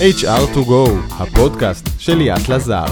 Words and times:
HR2Go, 0.00 0.90
הפודקאסט 1.10 1.84
של 1.98 2.14
ליאת 2.14 2.48
לזר. 2.48 2.84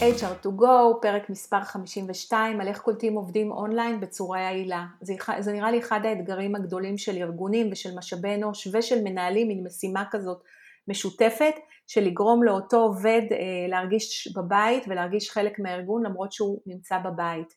HR2Go, 0.00 1.00
פרק 1.02 1.30
מספר 1.30 1.64
52, 1.64 2.60
על 2.60 2.68
איך 2.68 2.78
קולטים 2.78 3.14
עובדים 3.14 3.50
אונליין 3.50 4.00
בצורה 4.00 4.40
יעילה. 4.40 4.84
זה, 5.00 5.14
זה 5.38 5.52
נראה 5.52 5.70
לי 5.70 5.78
אחד 5.78 6.00
האתגרים 6.04 6.54
הגדולים 6.54 6.98
של 6.98 7.16
ארגונים 7.16 7.68
ושל 7.72 7.90
משאבי 7.98 8.34
אנוש 8.34 8.68
ושל 8.72 9.04
מנהלים, 9.04 9.48
מין 9.48 9.64
משימה 9.66 10.04
כזאת 10.10 10.42
משותפת, 10.88 11.54
של 11.86 12.00
לגרום 12.00 12.42
לאותו 12.42 12.76
עובד 12.76 13.22
אה, 13.30 13.36
להרגיש 13.68 14.28
בבית 14.36 14.84
ולהרגיש 14.88 15.30
חלק 15.30 15.58
מהארגון 15.58 16.06
למרות 16.06 16.32
שהוא 16.32 16.60
נמצא 16.66 16.98
בבית. 16.98 17.54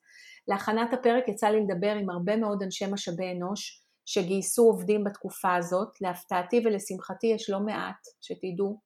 להכנת 0.50 0.94
הפרק 0.94 1.28
יצא 1.28 1.48
לי 1.48 1.62
לדבר 1.62 1.92
עם 1.92 2.10
הרבה 2.10 2.36
מאוד 2.36 2.64
אנשי 2.64 2.86
משאבי 2.92 3.32
אנוש, 3.32 3.84
שגייסו 4.06 4.64
עובדים 4.64 5.04
בתקופה 5.04 5.56
הזאת, 5.56 6.02
להפתעתי 6.02 6.62
ולשמחתי 6.66 7.28
יש 7.28 7.50
לא 7.50 7.60
מעט, 7.60 8.02
שתדעו. 8.22 8.80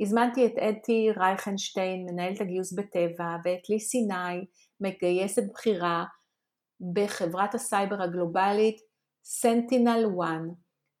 הזמנתי 0.00 0.46
את 0.46 0.52
אתי 0.52 1.08
רייכנשטיין, 1.16 2.06
מנהלת 2.10 2.40
הגיוס 2.40 2.72
בטבע, 2.72 3.36
ואת 3.44 3.68
לי 3.70 3.80
סיני, 3.80 4.44
מגייסת 4.80 5.42
בכירה 5.52 6.04
בחברת 6.94 7.54
הסייבר 7.54 8.02
הגלובלית 8.02 8.76
Sentinel 9.42 10.04
One. 10.18 10.54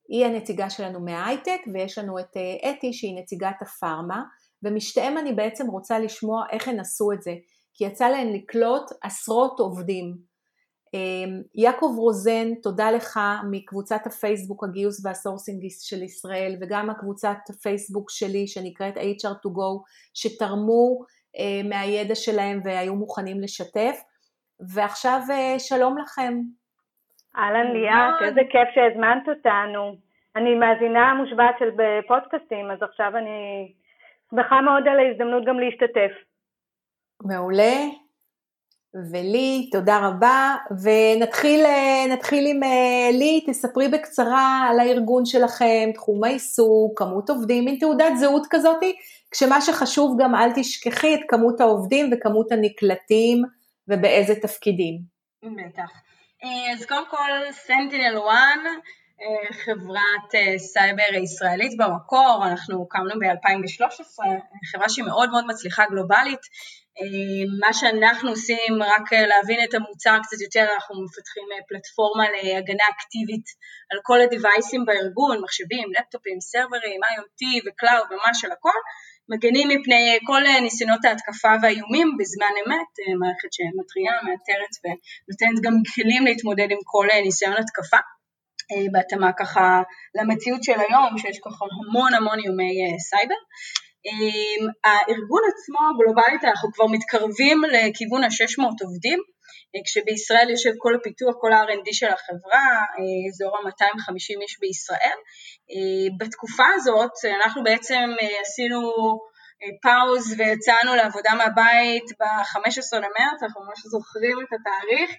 היא 0.08 0.26
הנציגה 0.26 0.70
שלנו 0.70 1.00
מההייטק, 1.04 1.60
ויש 1.74 1.98
לנו 1.98 2.18
את 2.18 2.36
אה, 2.36 2.70
אתי 2.70 2.92
שהיא 2.92 3.18
נציגת 3.22 3.56
הפארמה, 3.62 4.22
ומשתיהם 4.62 5.18
אני 5.18 5.32
בעצם 5.32 5.66
רוצה 5.66 5.98
לשמוע 5.98 6.44
איך 6.52 6.68
הן 6.68 6.80
עשו 6.80 7.12
את 7.12 7.22
זה, 7.22 7.32
כי 7.74 7.84
יצא 7.84 8.08
להן 8.08 8.32
לקלוט 8.32 8.90
עשרות 9.02 9.60
עובדים. 9.60 10.32
אמ, 10.94 11.42
יעקב 11.54 11.94
רוזן, 11.96 12.54
תודה 12.62 12.90
לך 12.90 13.20
מקבוצת 13.50 14.06
הפייסבוק 14.06 14.64
הגיוס 14.64 15.06
והסורסינג 15.06 15.62
של 15.68 16.02
ישראל 16.02 16.52
וגם 16.60 16.90
הקבוצת 16.90 17.36
הפייסבוק 17.50 18.10
שלי 18.10 18.46
שנקראת 18.46 18.96
HR2Go 18.96 19.82
שתרמו 20.14 21.04
אה, 21.38 21.68
מהידע 21.68 22.14
שלהם 22.14 22.60
והיו 22.64 22.94
מוכנים 22.94 23.40
לשתף 23.40 23.96
ועכשיו 24.74 25.20
אה, 25.30 25.58
שלום 25.58 25.98
לכם. 25.98 26.34
אהלן 27.36 27.72
ליאת, 27.72 28.22
איזה 28.22 28.40
כיף 28.50 28.68
שהזמנת 28.74 29.28
אותנו. 29.28 29.96
אני 30.36 30.54
מאזינה 30.54 31.14
מושבעת 31.14 31.54
של 31.58 31.70
פודקאסטים 32.08 32.70
אז 32.70 32.78
עכשיו 32.82 33.16
אני 33.16 33.72
שמחה 34.30 34.60
מאוד 34.60 34.88
על 34.88 34.98
ההזדמנות 34.98 35.44
גם 35.44 35.58
להשתתף. 35.60 36.31
מעולה, 37.24 37.74
ולי, 38.94 39.68
תודה 39.72 39.98
רבה, 39.98 40.56
ונתחיל 40.82 42.46
עם 42.46 42.62
אה, 42.62 43.10
לי, 43.12 43.44
תספרי 43.46 43.88
בקצרה 43.88 44.66
על 44.70 44.80
הארגון 44.80 45.26
שלכם, 45.26 45.90
תחום 45.94 46.24
העיסוק, 46.24 46.98
כמות 46.98 47.30
עובדים, 47.30 47.64
מין 47.64 47.78
תעודת 47.80 48.12
זהות 48.16 48.46
כזאתי, 48.50 48.96
כשמה 49.30 49.60
שחשוב 49.60 50.16
גם 50.22 50.34
אל 50.34 50.50
תשכחי 50.54 51.14
את 51.14 51.20
כמות 51.28 51.60
העובדים 51.60 52.10
וכמות 52.12 52.52
הנקלטים 52.52 53.42
ובאיזה 53.88 54.34
תפקידים. 54.34 54.98
בטח. 55.42 55.90
אה, 56.44 56.72
אז 56.72 56.86
קודם 56.86 57.08
כל, 57.10 57.52
סנטינל 57.52 58.18
1, 58.18 58.34
אה, 59.20 59.52
חברת 59.52 60.58
סייבר 60.58 61.22
ישראלית 61.22 61.76
במקור, 61.78 62.44
אנחנו 62.46 62.76
הוקמנו 62.76 63.14
ב-2013, 63.20 64.24
חברה 64.72 64.88
שהיא 64.88 65.04
מאוד 65.04 65.30
מאוד 65.30 65.44
מצליחה 65.46 65.84
גלובלית, 65.90 66.40
מה 67.60 67.72
שאנחנו 67.72 68.30
עושים, 68.30 68.82
רק 68.82 69.12
להבין 69.12 69.64
את 69.64 69.74
המוצר 69.74 70.16
קצת 70.22 70.40
יותר, 70.40 70.64
אנחנו 70.74 71.04
מפתחים 71.04 71.44
פלטפורמה 71.68 72.24
להגנה 72.30 72.84
אקטיבית 72.94 73.46
על 73.90 73.98
כל 74.02 74.20
הדיווייסים 74.20 74.84
בארגון, 74.84 75.40
מחשבים, 75.44 75.88
לפטופים, 75.98 76.40
סרברים, 76.40 77.00
IoT 77.12 77.42
ו 77.64 77.70
cloud, 77.70 78.06
ממש 78.10 78.44
על 78.44 78.52
הכל, 78.52 78.78
מגנים 79.28 79.68
מפני 79.68 80.18
כל 80.26 80.42
ניסיונות 80.62 81.04
ההתקפה 81.04 81.52
והאיומים 81.62 82.08
בזמן 82.18 82.54
אמת, 82.60 82.92
מערכת 83.20 83.52
שמתריעה, 83.56 84.16
מאתרת 84.26 84.74
ונותנת 84.82 85.58
גם 85.64 85.74
כלים 85.94 86.24
להתמודד 86.24 86.70
עם 86.70 86.82
כל 86.84 87.06
ניסיון 87.24 87.56
התקפה. 87.62 88.00
בהתאמה 88.92 89.30
ככה 89.32 89.82
למציאות 90.14 90.62
של 90.64 90.80
היום, 90.80 91.18
שיש 91.18 91.38
ככה 91.44 91.64
המון 91.88 92.14
המון 92.14 92.38
איומי 92.38 92.98
סייבר. 92.98 93.40
אמ, 94.06 94.66
הארגון 94.84 95.42
עצמו 95.50 95.78
גלובלית 95.98 96.44
אנחנו 96.44 96.72
כבר 96.72 96.86
מתקרבים 96.86 97.62
לכיוון 97.72 98.24
ה-600 98.24 98.84
עובדים, 98.84 99.18
אה, 99.76 99.80
כשבישראל 99.84 100.50
יושב 100.50 100.72
כל 100.78 100.94
הפיתוח, 100.94 101.34
כל 101.40 101.52
ה-R&D 101.52 101.88
של 101.92 102.06
החברה, 102.06 102.66
אה, 102.98 103.28
אזור 103.28 103.56
ה-250 103.56 104.42
איש 104.42 104.58
בישראל. 104.60 105.18
אה, 105.70 106.06
בתקופה 106.18 106.66
הזאת 106.74 107.12
אנחנו 107.42 107.62
בעצם 107.62 108.10
עשינו 108.40 108.80
pause 109.82 110.34
ויצאנו 110.38 110.94
לעבודה 110.94 111.30
מהבית 111.34 112.04
ב-15 112.20 112.96
למרץ, 112.96 113.42
אנחנו 113.42 113.60
ממש 113.64 113.80
זוכרים 113.84 114.36
את 114.42 114.52
התאריך. 114.56 115.10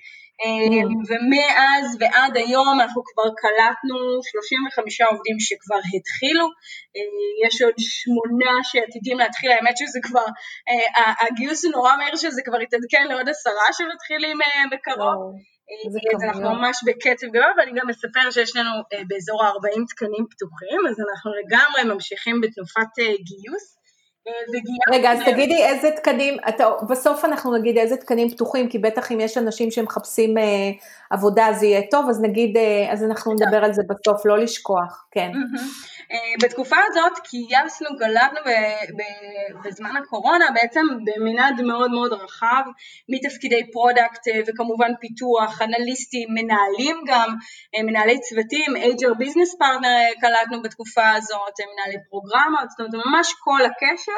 ומאז 1.10 1.98
ועד 2.00 2.38
היום 2.38 2.68
אנחנו 2.76 3.02
כבר 3.10 3.30
קלטנו 3.42 3.98
35 4.24 5.02
עובדים 5.02 5.38
שכבר 5.40 5.82
התחילו, 5.96 6.46
יש 7.46 7.62
עוד 7.62 7.74
שמונה 7.78 8.54
שעתידים 8.64 9.18
להתחיל, 9.20 9.52
האמת 9.52 9.78
שזה 9.78 10.00
כבר, 10.04 10.26
הגיוס 11.22 11.66
הוא 11.66 11.74
נורא 11.74 11.98
מהר 11.98 12.16
שזה 12.16 12.42
כבר 12.46 12.62
יתעדכן 12.62 13.08
לעוד 13.10 13.30
עשרה 13.30 13.68
שמתחילים 13.78 14.42
אה, 14.42 14.64
בקרוב. 14.72 15.20
אז 16.16 16.24
אנחנו 16.24 16.50
ממש 16.58 16.78
בקצב 16.88 17.28
גדול, 17.28 17.54
ואני 17.58 17.72
גם 17.80 17.90
אספר 17.90 18.32
שיש 18.32 18.56
לנו 18.56 18.72
באזור 19.08 19.44
ה-40 19.44 19.82
תקנים 19.90 20.26
פתוחים, 20.32 20.82
אז 20.90 20.96
אנחנו 21.06 21.32
לגמרי 21.40 21.94
ממשיכים 21.94 22.42
בתנופת 22.42 22.94
גיוס. 23.28 23.83
רגע, 24.92 25.12
אז 25.12 25.20
תגידי 25.26 25.64
איזה 25.64 25.92
תקנים, 25.92 26.38
אתה, 26.50 26.66
בסוף 26.90 27.26
אנחנו 27.26 27.58
נגיד 27.58 27.78
איזה 27.78 27.98
תקנים 27.98 28.30
פתוחים, 28.30 28.70
כי 28.70 28.80
בטח 28.80 29.12
אם 29.12 29.20
יש 29.20 29.38
אנשים 29.38 29.72
שמחפשים 29.72 30.38
אה, 30.38 30.72
עבודה 31.10 31.48
זה 31.54 31.66
יהיה 31.66 31.82
טוב, 31.92 32.10
אז 32.10 32.22
נגיד, 32.22 32.58
אה, 32.58 32.92
אז 32.92 33.04
אנחנו 33.04 33.34
נדבר 33.34 33.64
על 33.64 33.74
זה 33.74 33.82
בסוף, 33.90 34.26
לא 34.26 34.38
לשכוח, 34.38 35.06
כן. 35.12 35.32
אה, 36.12 36.34
בתקופה 36.42 36.76
הזאת 36.90 37.14
גייסנו, 37.32 37.90
גלבנו 37.98 38.40
בזמן 39.64 39.98
הקורונה 39.98 40.46
בעצם 40.54 40.82
במנעד 41.06 41.62
מאוד 41.62 41.92
מאוד 41.92 42.14
רחב, 42.14 42.64
מתפקידי 43.10 43.72
product 43.72 44.28
אה, 44.28 44.40
וכמובן 44.48 44.92
פיתוח, 45.02 45.62
אנליסטים, 45.62 46.28
מנהלים 46.34 46.98
גם, 47.08 47.30
אה, 47.76 47.84
מנהלי 47.84 48.20
צוותים, 48.20 48.76
HR 48.76 49.14
business 49.18 49.56
partner 49.60 50.00
קלטנו 50.22 50.62
בתקופה 50.62 51.12
הזאת, 51.12 51.56
מנהלי 51.74 51.98
פרוגרמות, 52.10 52.70
זאת 52.70 52.80
אומרת 52.80 53.06
ממש 53.06 53.34
כל 53.40 53.66
הקשת 53.66 54.13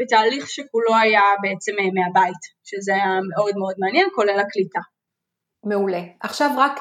בתהליך 0.00 0.48
שכולו 0.48 0.96
היה 1.02 1.22
בעצם 1.42 1.72
מהבית, 1.72 2.42
שזה 2.64 2.94
היה 2.94 3.18
מאוד 3.34 3.54
מאוד 3.56 3.74
מעניין, 3.78 4.08
כולל 4.14 4.40
הקליטה. 4.40 4.80
מעולה. 5.64 6.00
עכשיו 6.20 6.50
רק 6.56 6.80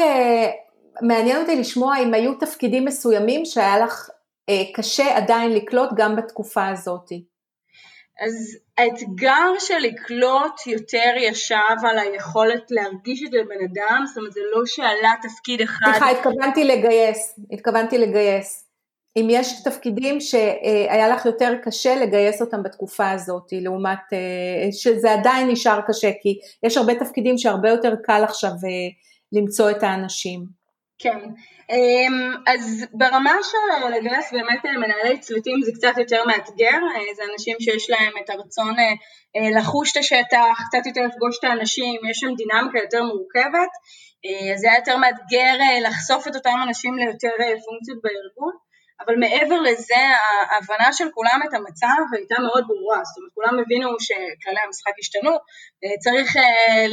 מעניין 1.02 1.42
אותי 1.42 1.56
לשמוע 1.56 1.98
אם 1.98 2.14
היו 2.14 2.34
תפקידים 2.36 2.86
מסוימים 2.86 3.46
שהיה 3.46 3.80
לך 3.80 4.10
אה, 4.50 4.64
קשה 4.76 5.18
עדיין 5.18 5.52
לקלוט 5.54 5.90
גם 5.96 6.16
בתקופה 6.16 6.68
הזאת. 6.68 7.10
אז 8.26 8.58
האתגר 8.78 9.60
של 9.60 9.78
לקלוט 9.78 10.68
יותר 10.68 11.14
ישב 11.18 11.86
על 11.90 12.00
היכולת 12.00 12.72
להרגיש 12.72 13.24
את 13.24 13.30
הבן 13.34 13.66
אדם, 13.72 14.04
זאת 14.08 14.18
אומרת 14.18 14.34
זה 14.34 14.40
לא 14.56 14.66
שעלה 14.66 15.14
תפקיד 15.22 15.62
אחד. 15.62 15.86
סליחה, 15.92 16.10
התכוונתי 16.10 16.64
לגייס, 16.64 17.40
התכוונתי 17.52 17.98
לגייס. 17.98 18.67
אם 19.18 19.28
יש 19.30 19.64
תפקידים 19.64 20.22
שהיה 20.22 21.08
לך 21.10 21.26
יותר 21.26 21.54
קשה 21.64 21.96
לגייס 21.96 22.42
אותם 22.42 22.64
בתקופה 22.64 23.12
הזאת, 23.12 23.48
לעומת, 23.52 24.14
אה, 24.14 24.72
שזה 24.72 25.14
עדיין 25.14 25.48
נשאר 25.48 25.80
קשה, 25.88 26.12
כי 26.22 26.40
יש 26.64 26.78
הרבה 26.78 26.96
תפקידים 26.96 27.38
שהרבה 27.38 27.70
יותר 27.70 27.94
קל 28.04 28.24
עכשיו 28.24 28.50
אה, 28.50 28.88
למצוא 29.32 29.72
את 29.72 29.84
האנשים. 29.84 30.40
כן, 31.00 31.20
אמ, 31.70 32.34
אז 32.48 32.86
ברמה 32.94 33.36
של 33.44 33.88
לגייס 33.90 34.32
באמת 34.32 34.66
אה, 34.66 34.78
מנהלי 34.78 35.20
צוותים 35.20 35.62
זה 35.66 35.72
קצת 35.72 35.98
יותר 35.98 36.24
מאתגר, 36.26 36.80
זה 37.16 37.24
אנשים 37.34 37.56
שיש 37.60 37.90
להם 37.90 38.14
את 38.24 38.30
הרצון 38.30 38.76
לחוש 39.58 39.92
את 39.92 39.98
השטח, 39.98 40.62
קצת 40.68 40.86
יותר 40.86 41.02
לפגוש 41.02 41.40
את 41.40 41.44
האנשים, 41.44 42.00
יש 42.10 42.18
שם 42.18 42.28
דינמיקה 42.38 42.80
יותר 42.80 43.04
מורכבת, 43.04 43.72
אז 44.54 44.60
זה 44.60 44.68
היה 44.68 44.78
יותר 44.78 44.98
מאתגר 44.98 45.54
לחשוף 45.88 46.28
את 46.28 46.36
אותם 46.36 46.58
אנשים 46.68 46.94
ליותר 46.98 47.36
פונקציות 47.38 48.00
בארגון. 48.04 48.67
אבל 49.02 49.16
מעבר 49.20 49.60
לזה 49.62 50.02
ההבנה 50.52 50.94
של 50.94 51.08
כולם 51.14 51.40
את 51.50 51.54
המצב 51.54 52.02
הייתה 52.16 52.36
מאוד 52.40 52.64
ברורה, 52.68 53.02
זאת 53.04 53.18
אומרת 53.18 53.32
כולם 53.38 53.60
הבינו 53.60 53.90
שכללי 54.00 54.62
המשחק 54.66 54.96
השתנו, 55.00 55.34
צריך 56.04 56.30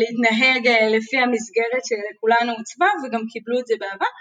להתנהג 0.00 0.68
לפי 0.96 1.16
המסגרת 1.18 1.84
שלכולנו 1.88 2.52
הוצבה 2.58 2.90
וגם 3.02 3.22
קיבלו 3.32 3.60
את 3.60 3.66
זה 3.66 3.74
בעבר, 3.80 4.12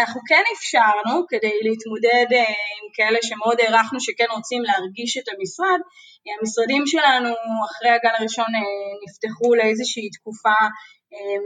אנחנו 0.00 0.20
כן 0.28 0.42
אפשרנו 0.54 1.14
כדי 1.28 1.56
להתמודד 1.66 2.28
עם 2.76 2.84
כאלה 2.96 3.18
שמאוד 3.22 3.60
הערכנו 3.60 4.00
שכן 4.00 4.28
רוצים 4.36 4.62
להרגיש 4.62 5.12
את 5.18 5.28
המשרד, 5.32 5.80
המשרדים 6.38 6.86
שלנו 6.86 7.30
אחרי 7.66 7.90
הגל 7.90 8.14
הראשון 8.18 8.50
נפתחו 9.02 9.54
לאיזושהי 9.54 10.10
תקופה 10.10 10.58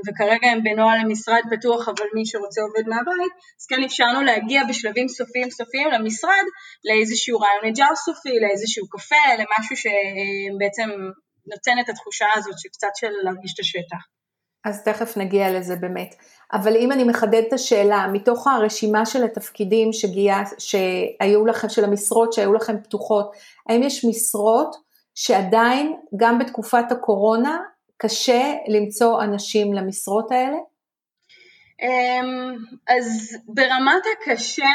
וכרגע 0.07 0.49
הם 0.53 0.65
בנוהל 0.65 0.99
למשרד 1.05 1.43
פתוח, 1.51 1.89
אבל 1.89 2.07
מי 2.15 2.27
שרוצה 2.27 2.61
עובד 2.63 2.89
מהבית, 2.89 3.33
אז 3.61 3.67
כן 3.67 3.85
אפשרנו 3.85 4.23
להגיע 4.23 4.65
בשלבים 4.69 5.09
סופיים 5.09 5.51
סופיים 5.51 5.89
למשרד 5.91 6.45
לאיזשהו 6.85 7.39
רעיון 7.39 7.65
אג'ר 7.65 7.95
סופי, 7.95 8.41
לאיזשהו 8.41 8.89
קפה, 8.89 9.25
למשהו 9.39 9.77
שבעצם 9.77 10.89
נותן 11.47 11.77
את 11.81 11.89
התחושה 11.89 12.27
הזאת 12.35 12.55
שקצת 12.59 12.89
של 12.97 13.11
להרגיש 13.25 13.55
את 13.55 13.61
השטח. 13.61 14.03
אז 14.65 14.85
תכף 14.85 15.17
נגיע 15.17 15.59
לזה 15.59 15.77
באמת. 15.77 16.15
אבל 16.53 16.77
אם 16.77 16.93
אני 16.93 17.05
מחדדת 17.05 17.49
את 17.49 17.53
השאלה, 17.53 18.07
מתוך 18.13 18.47
הרשימה 18.47 19.07
של 19.07 19.25
התפקידים 19.25 19.93
שגיע, 19.93 20.35
שהיו 20.59 21.47
לכם, 21.47 21.69
של 21.69 21.85
המשרות 21.85 22.33
שהיו 22.33 22.53
לכם 22.55 22.83
פתוחות, 22.83 23.31
האם 23.69 23.83
יש 23.83 24.05
משרות 24.05 24.77
שעדיין, 25.15 25.97
גם 26.17 26.39
בתקופת 26.39 26.93
הקורונה, 26.93 27.59
קשה 28.01 28.43
למצוא 28.69 29.23
אנשים 29.23 29.73
למשרות 29.75 30.33
האלה? 30.33 30.57
אמ, 31.83 32.57
אז 32.89 33.37
ברמת 33.55 34.03
הקשה 34.13 34.75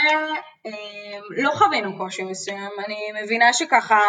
אמ, 0.65 1.21
לא 1.37 1.51
חווינו 1.51 1.97
קושי 1.97 2.23
מסוים, 2.23 2.71
אני 2.85 3.23
מבינה 3.23 3.53
שככה 3.53 4.01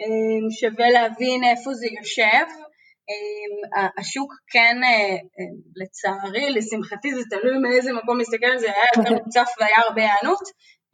אמ, 0.00 0.50
שווה 0.50 0.90
להבין 0.90 1.44
איפה 1.44 1.74
זה 1.74 1.86
יושב. 1.98 2.46
השוק 3.98 4.34
כן, 4.50 4.76
אה, 4.84 5.16
לצערי, 5.76 6.50
לשמחתי, 6.50 7.14
זה 7.14 7.20
תלוי 7.30 7.58
מאיזה 7.58 7.92
מקום 7.92 8.18
מסתכל 8.18 8.46
על 8.46 8.58
זה, 8.58 8.66
היה 8.66 8.84
יותר 8.96 9.24
מוצף 9.24 9.48
והיה 9.60 9.76
הרבה 9.88 10.02
היענות, 10.02 10.40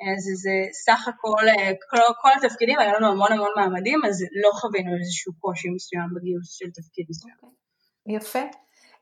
אז 0.01 0.23
זה 0.43 0.51
סך 0.73 1.09
הכל, 1.09 1.49
אה, 1.49 1.73
כל, 1.91 1.97
כל 2.23 2.29
התפקידים, 2.37 2.79
היה 2.79 2.93
לנו 2.95 3.07
המון 3.07 3.33
המון 3.33 3.51
מעמדים, 3.57 4.01
אז 4.05 4.25
לא 4.43 4.51
חווינו 4.53 4.97
איזשהו 4.99 5.33
קושי 5.41 5.69
מסוים 5.75 6.09
בגיוס 6.15 6.59
של 6.59 6.71
תפקיד 6.71 7.07
מסוים. 7.11 7.35
Okay. 7.43 8.17
יפה. 8.17 8.45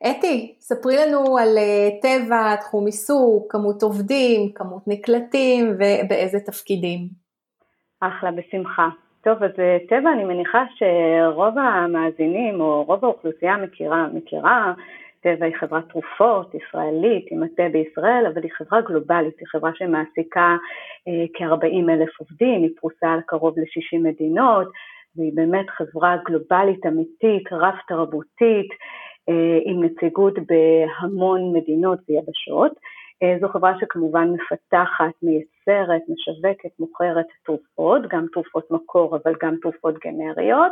אתי, 0.09 0.55
ספרי 0.59 0.95
לנו 0.97 1.37
על 1.37 1.57
אה, 1.57 1.89
טבע, 2.01 2.55
תחום 2.55 2.85
עיסוק, 2.85 3.51
כמות 3.51 3.83
עובדים, 3.83 4.51
כמות 4.55 4.87
נקלטים 4.87 5.75
ובאיזה 5.75 6.39
תפקידים. 6.39 7.07
אחלה, 7.99 8.31
בשמחה. 8.31 8.87
טוב, 9.23 9.43
אז 9.43 9.51
אה, 9.59 9.77
טבע, 9.89 10.11
אני 10.13 10.23
מניחה 10.23 10.63
שרוב 10.75 11.57
המאזינים 11.57 12.61
או 12.61 12.83
רוב 12.83 13.05
האוכלוסייה 13.05 13.57
מכירה, 13.57 14.07
מכירה, 14.13 14.73
טבע 15.23 15.45
היא 15.45 15.55
חברת 15.55 15.89
תרופות 15.89 16.55
ישראלית, 16.55 17.25
היא 17.29 17.39
מטה 17.39 17.63
בישראל, 17.71 18.25
אבל 18.33 18.43
היא 18.43 18.51
חברה 18.57 18.81
גלובלית, 18.81 19.39
היא 19.39 19.47
חברה 19.47 19.71
שמעסיקה 19.75 20.57
אה, 21.07 21.25
כ-40 21.33 21.91
אלף 21.91 22.19
עובדים, 22.19 22.63
היא 22.63 22.71
פרוסה 22.79 23.13
על 23.13 23.19
קרוב 23.27 23.59
ל-60 23.59 23.99
מדינות, 24.03 24.67
והיא 25.15 25.31
באמת 25.35 25.69
חברה 25.69 26.17
גלובלית 26.25 26.85
אמיתית, 26.85 27.53
רב 27.53 27.75
תרבותית, 27.87 28.69
אה, 29.29 29.59
עם 29.65 29.83
נציגות 29.83 30.33
בהמון 30.33 31.53
מדינות 31.55 31.99
ויבשות. 32.09 32.71
אה, 33.23 33.37
זו 33.41 33.47
חברה 33.47 33.73
שכמובן 33.79 34.29
מפתחת, 34.29 35.13
מייצרת, 35.23 36.01
משווקת, 36.09 36.79
מוכרת 36.79 37.25
תרופות, 37.45 38.01
גם 38.09 38.25
תרופות 38.33 38.71
מקור 38.71 39.17
אבל 39.23 39.33
גם 39.43 39.55
תרופות 39.61 39.95
גנריות, 40.03 40.71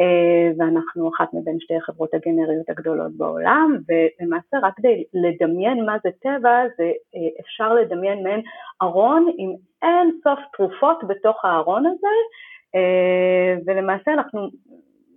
אה, 0.00 0.50
ואנחנו 0.58 1.10
אחת 1.14 1.34
מבין 1.34 1.56
שתי 1.60 1.76
החברות 1.76 2.14
הגנריות 2.14 2.68
הגדולות 2.68 3.12
בעולם, 3.16 3.76
ולמעשה 3.88 4.56
רק 4.62 4.74
כדי 4.76 5.04
לדמיין 5.14 5.86
מה 5.86 5.96
זה 6.04 6.10
טבע, 6.22 6.62
זה 6.78 6.84
אה, 7.14 7.40
אפשר 7.40 7.74
לדמיין 7.74 8.22
מעין 8.22 8.40
ארון 8.82 9.26
עם 9.38 9.50
אין 9.82 10.10
סוף 10.24 10.38
תרופות 10.56 10.98
בתוך 11.08 11.44
הארון 11.44 11.86
הזה, 11.86 12.14
ולמעשה 13.66 14.12
אנחנו 14.12 14.48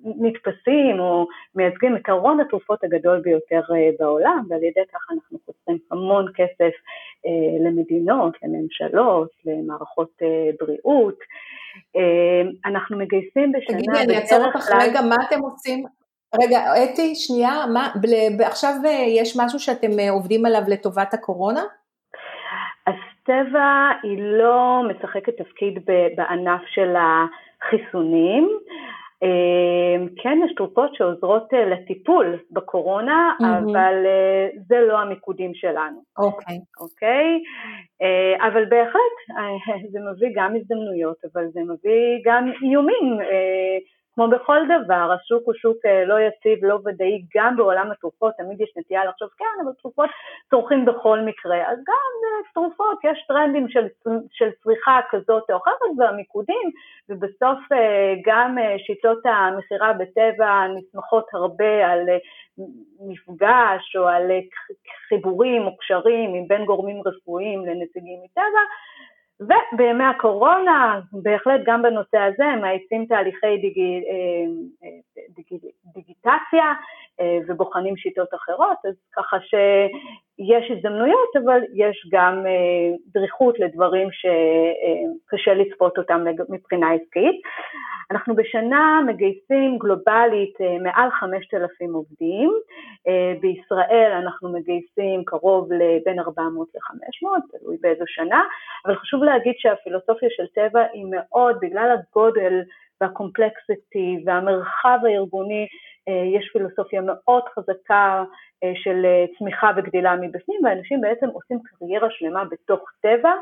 נתפסים 0.03 0.99
או 0.99 1.27
מייצגים 1.55 1.95
את 1.95 2.09
ארון 2.09 2.39
התרופות 2.39 2.83
הגדול 2.83 3.19
ביותר 3.19 3.61
אה, 3.75 3.89
בעולם, 3.99 4.45
ועל 4.49 4.63
ידי 4.63 4.81
כך 4.93 5.11
אנחנו 5.11 5.37
חוסכים 5.45 5.77
המון 5.91 6.25
כסף 6.35 6.73
אה, 7.25 7.65
למדינות, 7.65 8.33
לממשלות, 8.43 9.29
למערכות 9.45 10.11
אה, 10.21 10.49
בריאות. 10.59 11.19
אנחנו 12.65 12.97
מגייסים 12.97 13.51
בשנה 13.51 13.77
תגידי, 13.77 14.03
אני 14.03 14.17
אעצור 14.17 14.45
אותך 14.45 14.69
רגע, 14.81 15.01
מה 15.01 15.15
אתם 15.27 15.39
עושים? 15.39 15.85
רגע, 16.43 16.59
אתי, 16.83 17.15
שנייה, 17.15 17.65
מה, 17.73 17.89
עכשיו 18.45 18.73
יש 19.07 19.37
משהו 19.39 19.59
שאתם 19.59 19.91
עובדים 20.09 20.45
עליו 20.45 20.61
לטובת 20.67 21.13
הקורונה? 21.13 21.61
אז 22.87 22.93
טבע 23.23 23.89
היא 24.03 24.17
לא 24.21 24.81
משחקת 24.89 25.37
תפקיד 25.37 25.79
בענף 26.15 26.61
של 26.65 26.95
החיסונים, 26.95 28.49
כן, 30.21 30.37
יש 30.45 30.55
תרופות 30.55 30.95
שעוזרות 30.95 31.53
אה, 31.53 31.65
לטיפול 31.65 32.37
בקורונה, 32.51 33.31
mm-hmm. 33.39 33.45
אבל 33.45 34.05
אה, 34.05 34.47
זה 34.67 34.79
לא 34.87 34.99
המיקודים 34.99 35.53
שלנו. 35.53 36.03
אוקיי. 36.17 36.55
Okay. 36.55 36.81
אוקיי? 36.81 37.39
Okay? 37.39 38.01
אה, 38.01 38.47
אבל 38.47 38.65
בהחלט, 38.65 39.17
זה 39.91 39.99
מביא 40.11 40.29
גם 40.35 40.55
הזדמנויות, 40.55 41.17
אבל 41.33 41.47
זה 41.53 41.59
מביא 41.61 42.21
גם 42.25 42.51
איומים. 42.63 43.17
כמו 44.15 44.27
בכל 44.27 44.59
דבר, 44.65 45.11
השוק 45.11 45.43
הוא 45.45 45.53
שוק 45.53 45.77
אה, 45.85 46.05
לא 46.05 46.19
יציב, 46.19 46.65
לא 46.65 46.79
ודאי, 46.85 47.23
גם 47.35 47.55
בעולם 47.55 47.91
התרופות, 47.91 48.33
תמיד 48.37 48.61
יש 48.61 48.73
נטייה 48.77 49.05
לחשוב, 49.05 49.29
כן, 49.37 49.55
אבל 49.63 49.71
תרופות 49.81 50.09
צורכים 50.49 50.85
בכל 50.85 51.19
מקרה. 51.19 51.57
אז 51.57 51.77
גם 51.77 52.11
אה, 52.23 52.51
תרופות, 52.53 52.97
יש 53.03 53.25
טרנדים 53.27 53.69
של, 53.69 53.87
של 54.31 54.49
צריכה 54.63 54.99
כזאת 55.09 55.43
או 55.49 55.57
אחרת 55.57 55.81
והמיקודים, 55.97 56.71
ובסוף 57.09 57.59
אה, 57.71 58.13
גם 58.25 58.57
שיטות 58.85 59.19
המכירה 59.25 59.93
בטבע 59.93 60.67
נסמכות 60.77 61.25
הרבה 61.33 61.87
על 61.91 61.99
מפגש 63.07 63.95
או 63.95 64.07
על 64.07 64.31
חיבורים 65.09 65.61
או 65.61 65.77
קשרים 65.77 66.47
בין 66.47 66.65
גורמים 66.65 67.01
רפואיים 67.05 67.65
לנציגים 67.65 68.19
מטבע, 68.23 68.63
ובימי 69.41 70.03
הקורונה, 70.03 70.99
בהחלט 71.11 71.61
גם 71.65 71.81
בנושא 71.81 72.17
הזה, 72.17 72.45
הם 72.45 72.61
מאיצים 72.61 73.05
תהליכי 73.05 73.57
דיגי, 73.61 74.01
אה, 74.09 74.87
אה, 74.87 75.23
דיג, 75.35 75.59
דיגיטציה 75.93 76.73
אה, 77.19 77.37
ובוחנים 77.47 77.97
שיטות 77.97 78.33
אחרות, 78.33 78.77
אז 78.85 78.93
ככה 79.15 79.37
שיש 79.39 80.71
הזדמנויות, 80.71 81.29
אבל 81.43 81.59
יש 81.73 82.07
גם 82.11 82.45
דריכות 83.13 83.59
לדברים 83.59 84.07
שקשה 84.11 85.53
לצפות 85.53 85.97
אותם 85.97 86.25
מבחינה 86.49 86.91
עסקית. 86.91 87.41
אנחנו 88.13 88.35
בשנה 88.35 89.01
מגייסים 89.07 89.77
גלובלית 89.77 90.61
אה, 90.61 90.77
מעל 90.83 91.09
5,000 91.11 91.93
עובדים, 91.93 92.51
אה, 93.07 93.33
בישראל 93.41 94.11
אנחנו 94.23 94.53
מגייסים 94.53 95.23
קרוב 95.25 95.73
לבין 95.73 96.19
400 96.19 96.67
ל-500, 96.75 97.57
תלוי 97.59 97.77
באיזו 97.81 98.03
שנה, 98.07 98.41
אבל 98.85 98.95
חשוב 98.95 99.23
להגיד 99.23 99.53
שהפילוסופיה 99.57 100.29
של 100.31 100.47
טבע 100.55 100.81
היא 100.93 101.05
מאוד, 101.09 101.57
בגלל 101.61 101.95
הגודל 101.97 102.61
והקומפלקסיטי 103.01 104.23
והמרחב 104.25 104.99
הארגוני, 105.03 105.67
אה, 106.07 106.23
יש 106.37 106.49
פילוסופיה 106.53 107.01
מאוד 107.01 107.43
חזקה 107.55 108.23
של 108.75 109.05
אה, 109.05 109.25
צמיחה 109.37 109.71
וגדילה 109.77 110.15
מבפנים, 110.15 110.59
ואנשים 110.63 111.01
בעצם 111.01 111.27
עושים 111.27 111.59
קריירה 111.63 112.07
שלמה 112.11 112.43
בתוך 112.45 112.91
טבע 113.01 113.33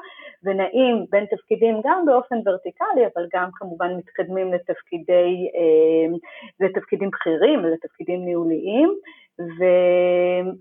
ונעים 0.43 1.05
בין 1.09 1.25
תפקידים 1.25 1.81
גם 1.83 2.05
באופן 2.05 2.35
ורטיקלי, 2.45 3.05
אבל 3.15 3.27
גם 3.33 3.49
כמובן 3.53 3.95
מתקדמים 3.97 4.53
לתפקידי, 4.53 5.47
לתפקידים 6.59 7.09
בכירים, 7.09 7.65
לתפקידים 7.65 8.25
ניהוליים, 8.25 8.95
ו... 9.39 9.63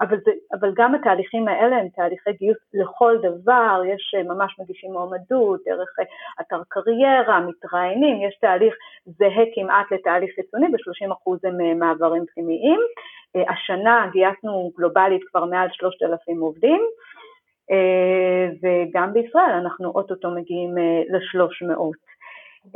אבל, 0.01 0.17
זה, 0.25 0.31
אבל 0.61 0.73
גם 0.77 0.95
התהליכים 0.95 1.49
האלה 1.49 1.77
הם 1.77 1.89
תהליכי 1.89 2.33
גיוס 2.33 2.57
לכל 2.75 3.17
דבר, 3.23 3.83
יש 3.87 4.15
אה, 4.17 4.23
ממש 4.23 4.57
מגישים 4.61 4.93
מועמדות, 4.93 5.61
דרך 5.67 5.89
אה, 6.01 6.05
אתר 6.41 6.63
קריירה, 6.69 7.41
מתראיינים, 7.41 8.29
יש 8.29 8.39
תהליך 8.41 8.75
זהה 9.07 9.45
כמעט 9.55 9.93
לתהליך 9.93 10.31
חיצוני, 10.35 10.67
ב-30% 10.69 11.49
הם 11.49 11.61
אה, 11.61 11.75
מעברים 11.75 12.25
פנימיים. 12.35 12.81
השנה 13.49 14.07
גייסנו 14.13 14.50
גלובלית 14.77 15.23
כבר 15.31 15.45
מעל 15.45 15.69
3,000 15.73 16.41
עובדים, 16.41 16.81
וגם 18.63 19.13
בישראל 19.13 19.53
אנחנו 19.53 19.89
אוטוטו 19.89 20.31
מגיעים 20.31 20.75
ל-300. 21.11 21.81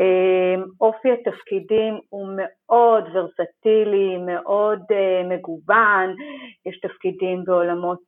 אמ, 0.01 0.65
אופי 0.81 1.09
התפקידים 1.13 1.99
הוא 2.09 2.29
מאוד 2.37 3.05
ורסטילי, 3.13 4.17
מאוד 4.27 4.83
מגוון, 5.25 6.15
יש 6.67 6.81
תפקידים 6.81 7.45
בעולמות, 7.45 8.01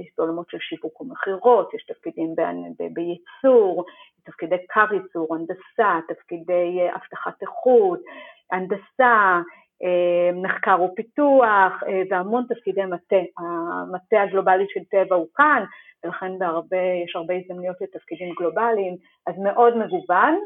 יש 0.00 0.12
בעולמות 0.18 0.50
של 0.50 0.58
שיווק 0.60 1.00
ומכירות, 1.00 1.74
יש 1.74 1.84
תפקידים 1.84 2.34
בייצור, 2.78 3.84
תפקידי 4.24 4.56
קר 4.68 4.94
ייצור, 4.94 5.34
הנדסה, 5.34 6.00
תפקידי 6.08 6.88
אבטחת 6.94 7.42
איכות, 7.42 8.00
הנדסה, 8.52 9.40
מחקר 10.34 10.76
ופיתוח 10.82 11.72
uh, 11.82 11.86
והמון 12.10 12.44
תפקידי 12.48 12.84
מטה. 12.84 13.16
המטה 13.38 14.22
הגלובלי 14.22 14.64
של 14.68 14.80
טבע 14.90 15.16
הוא 15.16 15.26
כאן, 15.34 15.64
ולכן 16.04 16.38
בהרבה, 16.38 16.76
יש 17.04 17.16
הרבה 17.16 17.34
הזדמנויות 17.34 17.76
לתפקידים 17.80 18.34
גלובליים, 18.38 18.96
אז 19.26 19.34
מאוד 19.38 19.76
מגוון. 19.76 20.38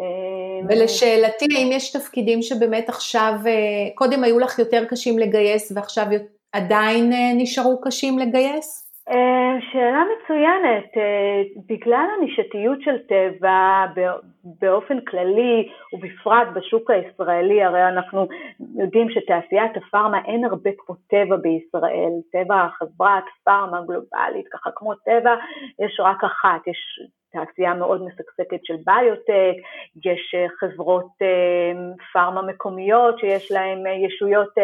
אה, 0.00 0.66
ולשאלתי, 0.68 1.46
האם 1.56 1.68
יש 1.72 1.92
תפקידים 1.92 2.42
שבאמת 2.42 2.88
עכשיו, 2.88 3.34
אה, 3.46 3.94
קודם 3.94 4.24
היו 4.24 4.38
לך 4.38 4.58
יותר 4.58 4.84
קשים 4.84 5.18
לגייס 5.18 5.72
ועכשיו 5.74 6.06
עדיין 6.52 7.12
נשארו 7.36 7.80
קשים 7.80 8.18
לגייס? 8.18 8.87
שאלה 9.72 10.04
מצוינת, 10.04 10.90
בגלל 11.68 12.06
הנישתיות 12.18 12.78
של 12.80 12.98
טבע 12.98 13.86
באופן 14.44 15.00
כללי 15.00 15.68
ובפרט 15.92 16.48
בשוק 16.54 16.90
הישראלי, 16.90 17.62
הרי 17.64 17.88
אנחנו 17.88 18.26
יודעים 18.76 19.10
שתעשיית 19.10 19.76
הפארמה 19.76 20.18
אין 20.24 20.44
הרבה 20.44 20.70
כמו 20.78 20.94
טבע 20.94 21.36
בישראל, 21.36 22.12
טבע 22.32 22.66
חברת 22.78 23.24
פארמה 23.44 23.80
גלובלית, 23.80 24.48
ככה 24.52 24.70
כמו 24.74 24.94
טבע 24.94 25.34
יש 25.84 26.00
רק 26.00 26.24
אחת, 26.24 26.66
יש 26.66 27.00
תעשייה 27.32 27.74
מאוד 27.74 28.02
משגשגת 28.02 28.64
של 28.64 28.76
ביוטק, 28.84 29.54
יש 30.04 30.34
חברות 30.60 31.08
פארמה 32.12 32.42
מקומיות 32.42 33.18
שיש 33.18 33.52
להן 33.52 33.86
ישויות 33.86 34.54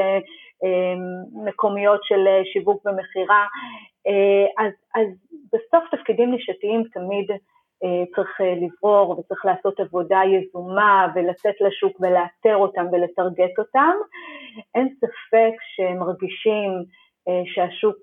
מקומיות 1.44 2.00
של 2.04 2.26
שיווק 2.52 2.86
ומכירה, 2.86 3.46
אז, 4.58 4.72
אז 4.94 5.06
בסוף 5.52 5.84
תפקידים 5.90 6.30
נישתיים 6.30 6.84
תמיד 6.92 7.30
צריך 8.14 8.40
לברור 8.40 9.18
וצריך 9.18 9.44
לעשות 9.44 9.80
עבודה 9.80 10.20
יזומה 10.24 11.08
ולצאת 11.14 11.60
לשוק 11.60 12.00
ולאתר 12.00 12.56
אותם 12.56 12.86
ולטרגט 12.92 13.58
אותם. 13.58 13.92
אין 14.74 14.94
ספק 15.00 15.54
שמרגישים 15.60 16.70
שהשוק 17.44 17.96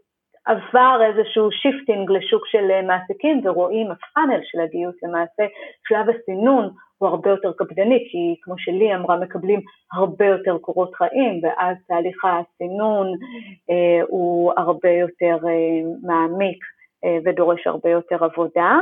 עבר 0.45 0.99
איזשהו 1.05 1.51
shifting 1.51 2.11
לשוק 2.11 2.47
של 2.47 2.81
מעסיקים 2.87 3.41
ורואים 3.43 3.87
ה 3.91 3.98
funnel 3.98 4.39
של 4.43 4.59
הגיוס 4.59 4.95
למעשה, 5.03 5.43
שלב 5.87 6.09
הסינון 6.09 6.69
הוא 7.01 7.09
הרבה 7.09 7.29
יותר 7.29 7.51
קפדני, 7.57 8.07
כי 8.11 8.35
כמו 8.41 8.55
שלי 8.57 8.95
אמרה, 8.95 9.17
מקבלים 9.19 9.59
הרבה 9.93 10.25
יותר 10.25 10.57
קורות 10.57 10.95
חיים, 10.95 11.41
ואז 11.43 11.77
תהליך 11.87 12.25
הסינון 12.25 13.07
אה, 13.69 14.01
הוא 14.07 14.53
הרבה 14.57 14.89
יותר 14.89 15.37
אה, 15.47 15.81
מעמיק 16.03 16.63
אה, 17.05 17.17
ודורש 17.25 17.67
הרבה 17.67 17.89
יותר 17.89 18.23
עבודה. 18.23 18.79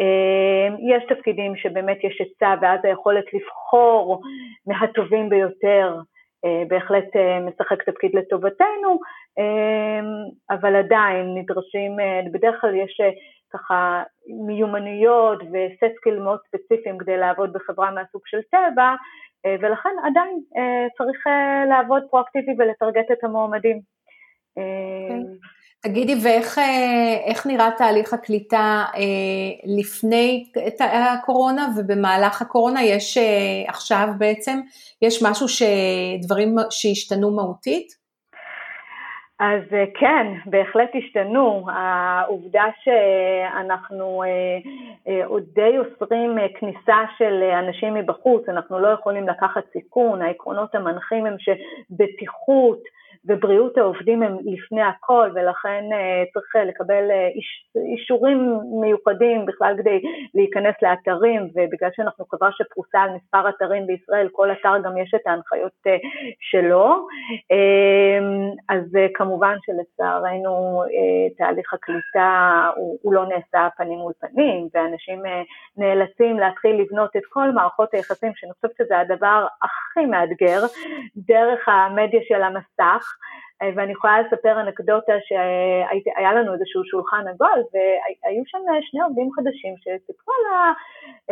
אה, 0.00 0.76
יש 0.96 1.02
תפקידים 1.08 1.56
שבאמת 1.56 2.04
יש 2.04 2.20
היצע 2.20 2.54
ואז 2.62 2.80
היכולת 2.84 3.24
לבחור 3.34 4.22
מהטובים 4.66 5.28
ביותר 5.28 5.96
אה, 6.44 6.62
בהחלט 6.68 7.16
אה, 7.16 7.40
משחק 7.40 7.82
תפקיד 7.82 8.10
לטובתנו, 8.14 8.98
אבל 10.50 10.76
עדיין 10.76 11.34
נדרשים, 11.34 11.96
בדרך 12.32 12.60
כלל 12.60 12.74
יש 12.74 13.00
ככה 13.52 14.02
מיומנויות 14.46 15.42
ו 15.42 15.55
set 15.55 15.96
skill 15.96 16.18
מאוד 16.18 16.38
ספציפיים 16.48 16.98
כדי 16.98 17.16
לעבוד 17.16 17.52
בחברה 17.52 17.90
מהסוג 17.90 18.22
של 18.26 18.40
טבע, 18.50 18.94
ולכן 19.60 19.94
עדיין 20.04 20.40
צריך 20.98 21.26
לעבוד 21.68 22.02
פרואקטיבי 22.10 22.52
ולטרגט 22.58 23.10
את 23.12 23.24
המועמדים. 23.24 23.80
אוקיי. 24.56 25.38
תגידי, 25.82 26.14
ואיך 26.22 27.46
נראה 27.46 27.70
תהליך 27.78 28.12
הקליטה 28.12 28.84
אה, 28.94 29.00
לפני 29.76 30.50
הקורונה 30.80 31.68
ובמהלך 31.76 32.42
הקורונה? 32.42 32.82
יש 32.82 33.18
אה, 33.18 33.64
עכשיו 33.68 34.08
בעצם, 34.18 34.60
יש 35.02 35.22
משהו 35.22 35.46
שדברים 35.48 36.56
שהשתנו 36.70 37.30
מהותית? 37.30 38.01
אז 39.42 39.62
אה, 39.72 39.84
כן, 39.94 40.26
בהחלט 40.46 40.90
השתנו. 40.94 41.66
העובדה 41.68 42.64
שאנחנו 42.84 44.22
עוד 45.24 45.42
די 45.54 45.78
אוסרים 45.78 46.38
כניסה 46.58 46.98
של 47.18 47.42
אנשים 47.42 47.94
מבחוץ, 47.94 48.48
אנחנו 48.48 48.78
לא 48.78 48.88
יכולים 48.88 49.28
לקחת 49.28 49.62
סיכון, 49.72 50.22
העקרונות 50.22 50.74
המנחים 50.74 51.26
הם 51.26 51.36
שבטיחות, 51.38 52.78
ובריאות 53.24 53.78
העובדים 53.78 54.22
הם 54.22 54.36
לפני 54.44 54.82
הכל, 54.82 55.30
ולכן 55.34 55.84
אה, 55.92 56.24
צריך 56.32 56.56
אה, 56.56 56.64
לקבל 56.64 57.10
אה, 57.10 57.28
איש, 57.28 57.66
אישורים 57.92 58.58
מיוחדים 58.80 59.46
בכלל 59.46 59.74
כדי 59.78 60.00
להיכנס 60.34 60.74
לאתרים, 60.82 61.42
ובגלל 61.54 61.90
שאנחנו 61.96 62.24
חברה 62.24 62.50
שפרוסה 62.52 63.00
על 63.00 63.10
מספר 63.10 63.48
אתרים 63.48 63.86
בישראל, 63.86 64.28
כל 64.32 64.52
אתר 64.52 64.78
גם 64.84 64.96
יש 64.96 65.14
את 65.14 65.26
ההנחיות 65.26 65.72
שלו. 66.40 67.06
אז 68.68 68.84
כמובן 69.14 69.56
שלצערנו 69.66 70.82
תהליך 71.38 71.74
הקליטה 71.74 72.70
הוא, 72.76 72.98
הוא 73.02 73.14
לא 73.14 73.24
נעשה 73.26 73.68
פנים 73.76 73.98
מול 73.98 74.12
פנים, 74.20 74.68
ואנשים 74.74 75.22
נאלצים 75.76 76.38
להתחיל 76.38 76.80
לבנות 76.80 77.16
את 77.16 77.22
כל 77.28 77.50
מערכות 77.50 77.94
היחסים, 77.94 78.32
שאני 78.34 78.52
חושבת 78.52 78.76
שזה 78.78 78.98
הדבר 78.98 79.46
הכי 79.62 80.06
מאתגר, 80.06 80.60
דרך 81.16 81.68
המדיה 81.68 82.20
של 82.28 82.42
המסך. 82.42 83.11
אה, 83.62 83.70
ואני 83.76 83.92
יכולה 83.92 84.20
לספר 84.20 84.60
אנקדוטה 84.60 85.12
שהיה 85.26 86.32
לנו 86.32 86.52
איזשהו 86.52 86.84
שולחן 86.84 87.24
עגול 87.28 87.62
והיו 87.72 88.42
שם 88.46 88.58
שני 88.80 89.02
עובדים 89.02 89.28
חדשים 89.32 89.74
שסיפרו 89.76 90.34
על 90.38 90.44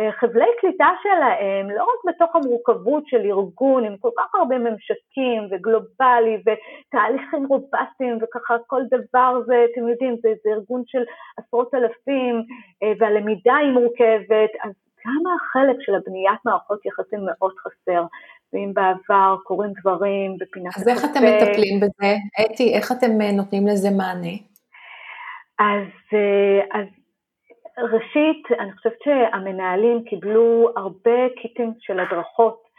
החבלי 0.07 0.51
קליטה 0.59 0.89
שלהם, 1.03 1.69
לא 1.69 1.83
רק 1.83 2.13
בתוך 2.13 2.35
המורכבות 2.35 3.03
של 3.07 3.21
ארגון 3.25 3.85
עם 3.85 3.97
כל 3.97 4.09
כך 4.17 4.35
הרבה 4.35 4.57
ממשקים 4.57 5.47
וגלובלי 5.51 6.41
ותהליכים 6.45 7.45
רובסטיים 7.45 8.17
וככה 8.21 8.55
כל 8.67 8.81
דבר 8.91 9.41
זה, 9.45 9.65
אתם 9.71 9.87
יודעים, 9.87 10.15
זה, 10.21 10.29
זה 10.43 10.49
ארגון 10.49 10.83
של 10.85 11.03
עשרות 11.37 11.73
אלפים 11.73 12.43
אה, 12.83 12.91
והלמידה 12.99 13.55
היא 13.55 13.71
מורכבת, 13.71 14.51
אז 14.63 14.71
גם 15.05 15.23
החלק 15.35 15.77
של 15.81 15.95
הבניית 15.95 16.39
מערכות 16.45 16.85
יחסים 16.85 17.19
מאוד 17.25 17.53
חסר. 17.57 18.03
ואם 18.53 18.71
בעבר 18.73 19.35
קורים 19.43 19.71
דברים 19.81 20.37
בפינת 20.39 20.77
אז 20.77 20.87
איך 20.87 21.05
אתם 21.05 21.19
מטפלים 21.19 21.79
בזה? 21.79 22.15
אתי, 22.41 22.73
איך 22.73 22.91
אתם 22.91 23.21
אה, 23.21 23.31
נותנים 23.31 23.67
לזה 23.67 23.89
מענה? 23.97 24.35
אז, 25.59 25.87
אה, 26.13 26.79
אז 26.79 26.87
ראשית, 27.77 28.59
אני 28.59 28.71
חושבת 28.71 28.97
שהמנהלים 29.03 30.03
קיבלו 30.03 30.69
הרבה 30.75 31.19
קיטים 31.41 31.73
של 31.79 31.99
הדרכות 31.99 32.70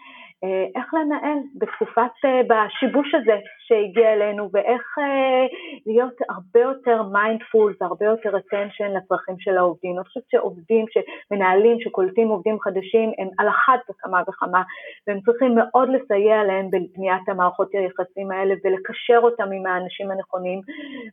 איך 0.77 0.95
לנהל 0.95 1.39
בתקופת, 1.55 2.11
אה, 2.25 2.41
בשיבוש 2.49 3.15
הזה 3.15 3.37
שהגיע 3.59 4.13
אלינו 4.13 4.49
ואיך 4.53 4.99
אה, 4.99 5.47
להיות 5.87 6.15
הרבה 6.29 6.61
יותר 6.61 7.03
מיינדפול 7.03 7.75
והרבה 7.81 8.07
יותר 8.07 8.31
attention 8.37 8.89
לצרכים 8.97 9.35
של 9.39 9.57
העובדים. 9.59 9.97
אני 9.97 10.05
חושבת 10.05 10.31
שעובדים, 10.31 10.85
שמנהלים, 10.93 11.81
שקולטים 11.81 12.29
עובדים 12.29 12.61
חדשים, 12.61 13.13
הם 13.19 13.29
על 13.39 13.49
אחת 13.49 13.81
וכמה 13.91 14.23
וכמה, 14.29 14.63
והם 15.07 15.21
צריכים 15.21 15.55
מאוד 15.55 15.89
לסייע 15.89 16.45
להם 16.45 16.67
בבניית 16.71 17.29
המערכות 17.29 17.69
היחסים 17.75 18.31
האלה 18.31 18.55
ולקשר 18.65 19.21
אותם 19.23 19.53
עם 19.53 19.67
האנשים 19.67 20.11
הנכונים. 20.11 20.61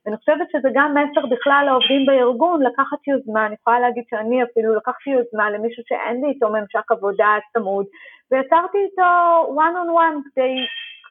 ואני 0.06 0.18
חושבת 0.18 0.48
שזה 0.52 0.70
גם 0.74 0.94
מסר 0.98 1.26
בכלל 1.26 1.64
לעובדים 1.66 2.06
בארגון, 2.06 2.64
לקחת 2.64 3.08
יוזמה, 3.08 3.46
אני 3.46 3.56
יכולה 3.62 3.80
להגיד 3.80 4.04
שאני 4.10 4.44
אפילו 4.44 4.76
לקחתי 4.76 5.10
יוזמה 5.10 5.50
למישהו 5.50 5.84
שאין 5.88 6.22
לי 6.22 6.28
איתו 6.28 6.50
ממשק 6.50 6.92
עבודה 6.92 7.38
צמוד, 7.54 7.86
ויצרתי 8.32 8.78
איתו 8.78 9.12
one 9.56 9.76
on 9.82 9.90
one 10.02 10.30
כדי 10.36 10.56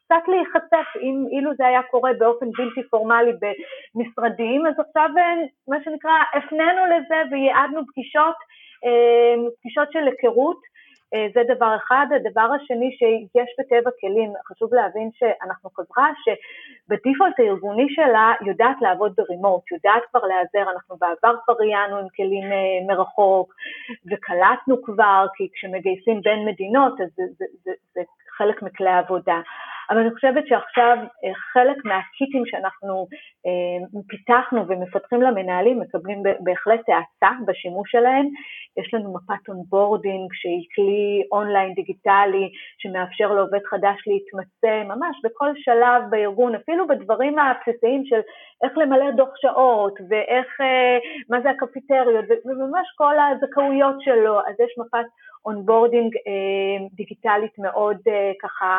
קצת 0.05 0.29
להיחשף, 0.29 0.89
אם 1.01 1.27
אילו 1.31 1.51
זה 1.57 1.67
היה 1.67 1.83
קורה 1.83 2.11
באופן 2.19 2.47
בלתי 2.59 2.89
פורמלי 2.91 3.33
במשרדים, 3.41 4.67
אז 4.67 4.75
עכשיו 4.79 5.09
מה 5.69 5.77
שנקרא 5.85 6.13
הפנינו 6.35 6.83
לזה 6.87 7.17
וייעדנו 7.31 7.81
פגישות, 7.87 8.35
אה, 8.85 9.35
פגישות 9.61 9.93
של 9.93 10.07
היכרות. 10.07 10.57
אה, 10.57 10.68
זה 11.35 11.55
דבר 11.55 11.77
אחד. 11.77 12.07
הדבר 12.17 12.49
השני 12.57 12.97
שיש 12.99 13.51
בטבע 13.59 13.91
כלים, 14.01 14.33
חשוב 14.49 14.75
להבין 14.75 15.11
שאנחנו 15.19 15.71
חברה 15.71 16.09
שבדיפולט 16.25 17.41
הארגוני 17.41 17.87
שלה 17.89 18.33
יודעת 18.47 18.77
לעבוד 18.81 19.13
ברימוט, 19.17 19.63
יודעת 19.73 20.03
כבר 20.11 20.21
להיעזר, 20.21 20.71
אנחנו 20.73 20.97
בעבר 20.97 21.35
כבר 21.45 21.55
ראיינו 21.61 21.97
עם 21.97 22.07
כלים 22.17 22.53
אה, 22.53 22.87
מרחוק 22.87 23.55
וקלטנו 24.11 24.83
כבר, 24.83 25.27
כי 25.35 25.49
כשמגייסים 25.55 26.21
בין 26.21 26.45
מדינות 26.49 27.01
אז 27.01 27.09
זה, 27.17 27.23
זה, 27.39 27.45
זה, 27.65 27.73
זה 27.95 28.01
חלק 28.37 28.63
מכלי 28.63 28.91
העבודה. 28.91 29.41
אבל 29.91 29.99
אני 29.99 30.15
חושבת 30.15 30.47
שעכשיו 30.47 30.97
אה, 31.25 31.35
חלק 31.53 31.85
מהקיטים 31.85 32.43
שאנחנו 32.47 33.07
אה, 33.47 34.01
פיתחנו 34.09 34.69
ומפתחים 34.69 35.23
למנהלים 35.23 35.81
מקבלים 35.81 36.23
בהחלט 36.41 36.81
האצה 36.89 37.35
בשימוש 37.47 37.91
שלהם. 37.91 38.27
יש 38.79 38.95
לנו 38.95 39.15
מפת 39.15 39.49
onboarding 39.49 40.31
שהיא 40.33 40.67
כלי 40.75 41.23
אונליין 41.33 41.75
דיגיטלי 41.75 42.51
שמאפשר 42.79 43.33
לעובד 43.33 43.65
חדש 43.71 43.99
להתמצא 44.07 44.83
ממש 44.85 45.17
בכל 45.25 45.51
שלב 45.57 46.03
בארגון, 46.11 46.55
אפילו 46.55 46.87
בדברים 46.87 47.39
הבסיסיים 47.39 48.05
של 48.05 48.21
איך 48.65 48.79
למלא 48.79 49.11
דוח 49.11 49.33
שעות 49.37 49.99
ואיך, 50.09 50.61
אה, 50.61 50.99
מה 51.31 51.41
זה 51.41 51.51
הקפיטריות 51.51 52.25
וממש 52.45 52.87
כל 52.97 53.15
הזכאויות 53.19 53.97
שלו, 54.01 54.41
אז 54.41 54.55
יש 54.61 54.75
מפת 54.79 55.07
onboarding 55.45 56.17
אה, 56.17 56.87
דיגיטלית 56.93 57.59
מאוד 57.59 57.97
אה, 58.09 58.33
ככה 58.43 58.73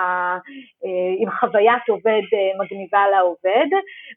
אה, 0.86 1.14
עם 1.18 1.32
חוויית 1.32 1.90
עובד 1.90 2.22
אה, 2.34 2.64
מגניבה 2.64 3.04
לעובד, 3.12 3.70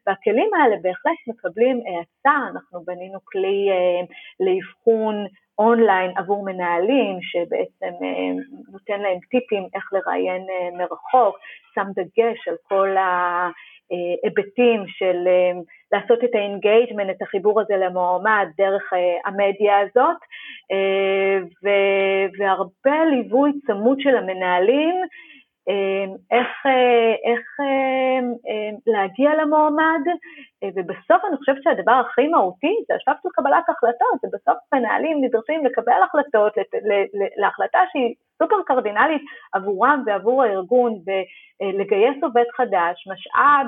והכלים 0.07 0.49
האלה 0.53 0.75
בהחלט 0.81 1.19
מקבלים 1.27 1.77
האצה, 1.77 2.37
אנחנו 2.51 2.83
בנינו 2.85 3.19
כלי 3.25 3.69
אה, 3.71 4.05
לאבחון 4.39 5.15
אונליין 5.57 6.11
עבור 6.17 6.45
מנהלים, 6.45 7.19
שבעצם 7.21 7.93
אה, 8.03 8.43
נותן 8.71 9.01
להם 9.01 9.19
טיפים 9.29 9.67
איך 9.75 9.93
לראיין 9.93 10.41
אה, 10.49 10.77
מרחוק, 10.77 11.37
שם 11.75 11.87
דגש 11.95 12.47
על 12.47 12.55
כל 12.67 12.95
היבטים 14.23 14.83
של 14.87 15.27
לעשות 15.91 16.23
את 16.23 16.35
ה 16.35 16.41
engagement, 16.41 17.09
את 17.09 17.21
החיבור 17.21 17.61
הזה 17.61 17.77
למועמד 17.77 18.47
דרך 18.57 18.93
המדיה 19.25 19.79
הזאת, 19.79 20.17
והרבה 22.39 23.05
ליווי 23.11 23.51
צמוד 23.67 23.99
של 23.99 24.15
המנהלים 24.15 24.95
איך, 26.31 26.47
אה, 26.65 27.13
איך 27.31 27.41
אמ, 27.59 28.33
אמ, 28.47 28.75
להגיע 28.87 29.35
למועמד, 29.35 30.01
אה, 30.63 30.69
ובסוף 30.75 31.25
אני 31.27 31.37
חושבת 31.37 31.63
שהדבר 31.63 31.91
הכי 31.91 32.27
מהותי 32.27 32.75
זה 32.87 32.95
השלב 32.95 33.15
של 33.23 33.29
קבלת 33.33 33.69
החלטות, 33.69 34.19
ובסוף 34.23 34.57
מנהלים 34.73 35.23
נדרשים 35.23 35.65
לקבל 35.65 36.03
החלטות, 36.03 36.53
להחלטה 37.37 37.79
שהיא 37.91 38.15
סופר 38.43 38.55
קרדינלית 38.65 39.21
עבורם 39.53 40.03
ועבור 40.05 40.43
הארגון, 40.43 40.93
ולגייס 41.05 42.23
עובד 42.23 42.45
חדש, 42.57 43.07
משאב, 43.07 43.67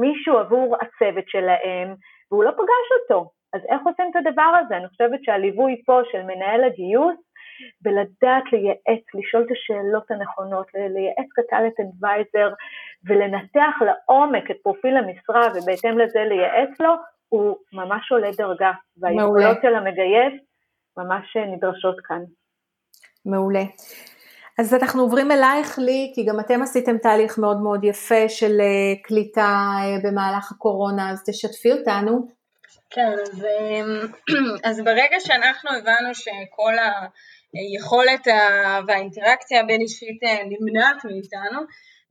מישהו 0.00 0.38
עבור 0.38 0.76
הצוות 0.80 1.24
שלהם, 1.28 1.94
והוא 2.30 2.44
לא 2.44 2.50
פגש 2.50 2.88
אותו. 3.02 3.30
אז 3.52 3.60
איך 3.68 3.80
עושים 3.84 4.10
את 4.10 4.16
הדבר 4.16 4.52
הזה? 4.60 4.76
אני 4.76 4.88
חושבת 4.88 5.24
שהליווי 5.24 5.82
פה 5.86 6.00
של 6.12 6.22
מנהל 6.22 6.64
הגיוס 6.64 7.16
ולדעת 7.84 8.44
לייעץ, 8.52 9.04
לשאול 9.14 9.42
את 9.46 9.50
השאלות 9.50 10.10
הנכונות, 10.10 10.66
לייעץ 10.74 11.28
כטאלנט 11.36 11.80
אדוויזר 11.80 12.54
ולנתח 13.06 13.74
לעומק 13.86 14.50
את 14.50 14.56
פרופיל 14.62 14.96
המשרה 14.96 15.48
ובהתאם 15.54 15.98
לזה 15.98 16.20
לייעץ 16.24 16.80
לו, 16.80 16.94
הוא 17.28 17.56
ממש 17.72 18.12
עולה 18.12 18.30
דרגה, 18.38 18.72
והיכולות 18.96 19.58
של 19.62 19.74
המגייס 19.74 20.34
ממש 20.96 21.36
נדרשות 21.36 22.00
כאן. 22.00 22.22
מעולה. 23.26 23.64
אז 24.58 24.74
אנחנו 24.74 25.02
עוברים 25.02 25.30
אלייך 25.30 25.78
לי, 25.78 26.12
כי 26.14 26.24
גם 26.24 26.40
אתם 26.40 26.62
עשיתם 26.62 26.98
תהליך 26.98 27.38
מאוד 27.38 27.60
מאוד 27.60 27.84
יפה 27.84 28.28
של 28.28 28.60
אה, 28.60 29.02
קליטה 29.02 29.40
אה, 29.40 29.96
במהלך 30.02 30.52
הקורונה, 30.52 31.10
אז 31.10 31.22
תשתפי 31.26 31.72
אותנו. 31.72 32.28
כן, 32.90 33.12
אז, 33.22 33.44
אה, 33.44 33.80
אז 34.70 34.80
ברגע 34.84 35.16
שאנחנו 35.20 35.70
הבנו 35.70 36.14
שכל 36.14 36.78
ה... 36.78 37.06
היכולת 37.54 38.26
והאינטראקציה 38.86 39.60
הבין 39.60 39.80
אישית 39.80 40.22
אה, 40.24 40.42
נמנעת 40.50 41.04
מאיתנו. 41.04 41.60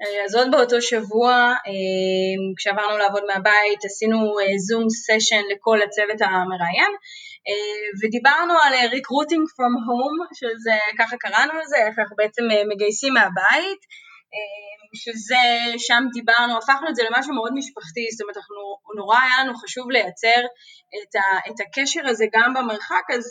אה, 0.02 0.26
אז 0.26 0.36
עוד 0.36 0.52
באותו 0.52 0.82
שבוע, 0.82 1.32
אה, 1.68 2.54
כשעברנו 2.58 2.98
לעבוד 2.98 3.24
מהבית, 3.28 3.86
עשינו 3.86 4.36
זום 4.58 4.86
סשן 4.90 5.42
לכל 5.52 5.82
הצוות 5.82 6.22
המראיין, 6.22 6.94
ודיברנו 8.04 8.54
על 8.64 8.74
recruiting 8.74 9.46
from 9.56 9.74
home, 9.88 10.20
שזה, 10.34 10.78
ככה 11.00 11.18
קראנו 11.18 11.54
לזה, 11.60 11.78
איך 11.88 12.00
אנחנו 12.00 12.16
בעצם 12.16 12.44
מגייסים 12.70 13.14
מהבית, 13.14 13.82
שזה, 14.96 15.46
שם 15.78 16.04
דיברנו, 16.14 16.58
הפכנו 16.58 16.90
את 16.90 16.96
זה 16.96 17.04
למשהו 17.10 17.34
מאוד 17.34 17.54
משפחתי, 17.56 18.04
זאת 18.12 18.22
אומרת, 18.22 18.38
אנחנו, 18.38 18.56
נורא 18.96 19.18
היה 19.24 19.44
לנו 19.44 19.54
חשוב 19.56 19.92
לייצר 19.92 20.42
את, 20.98 21.16
ה, 21.16 21.50
את 21.50 21.58
הקשר 21.64 22.08
הזה 22.08 22.26
גם 22.34 22.54
במרחק, 22.54 23.06
אז 23.16 23.24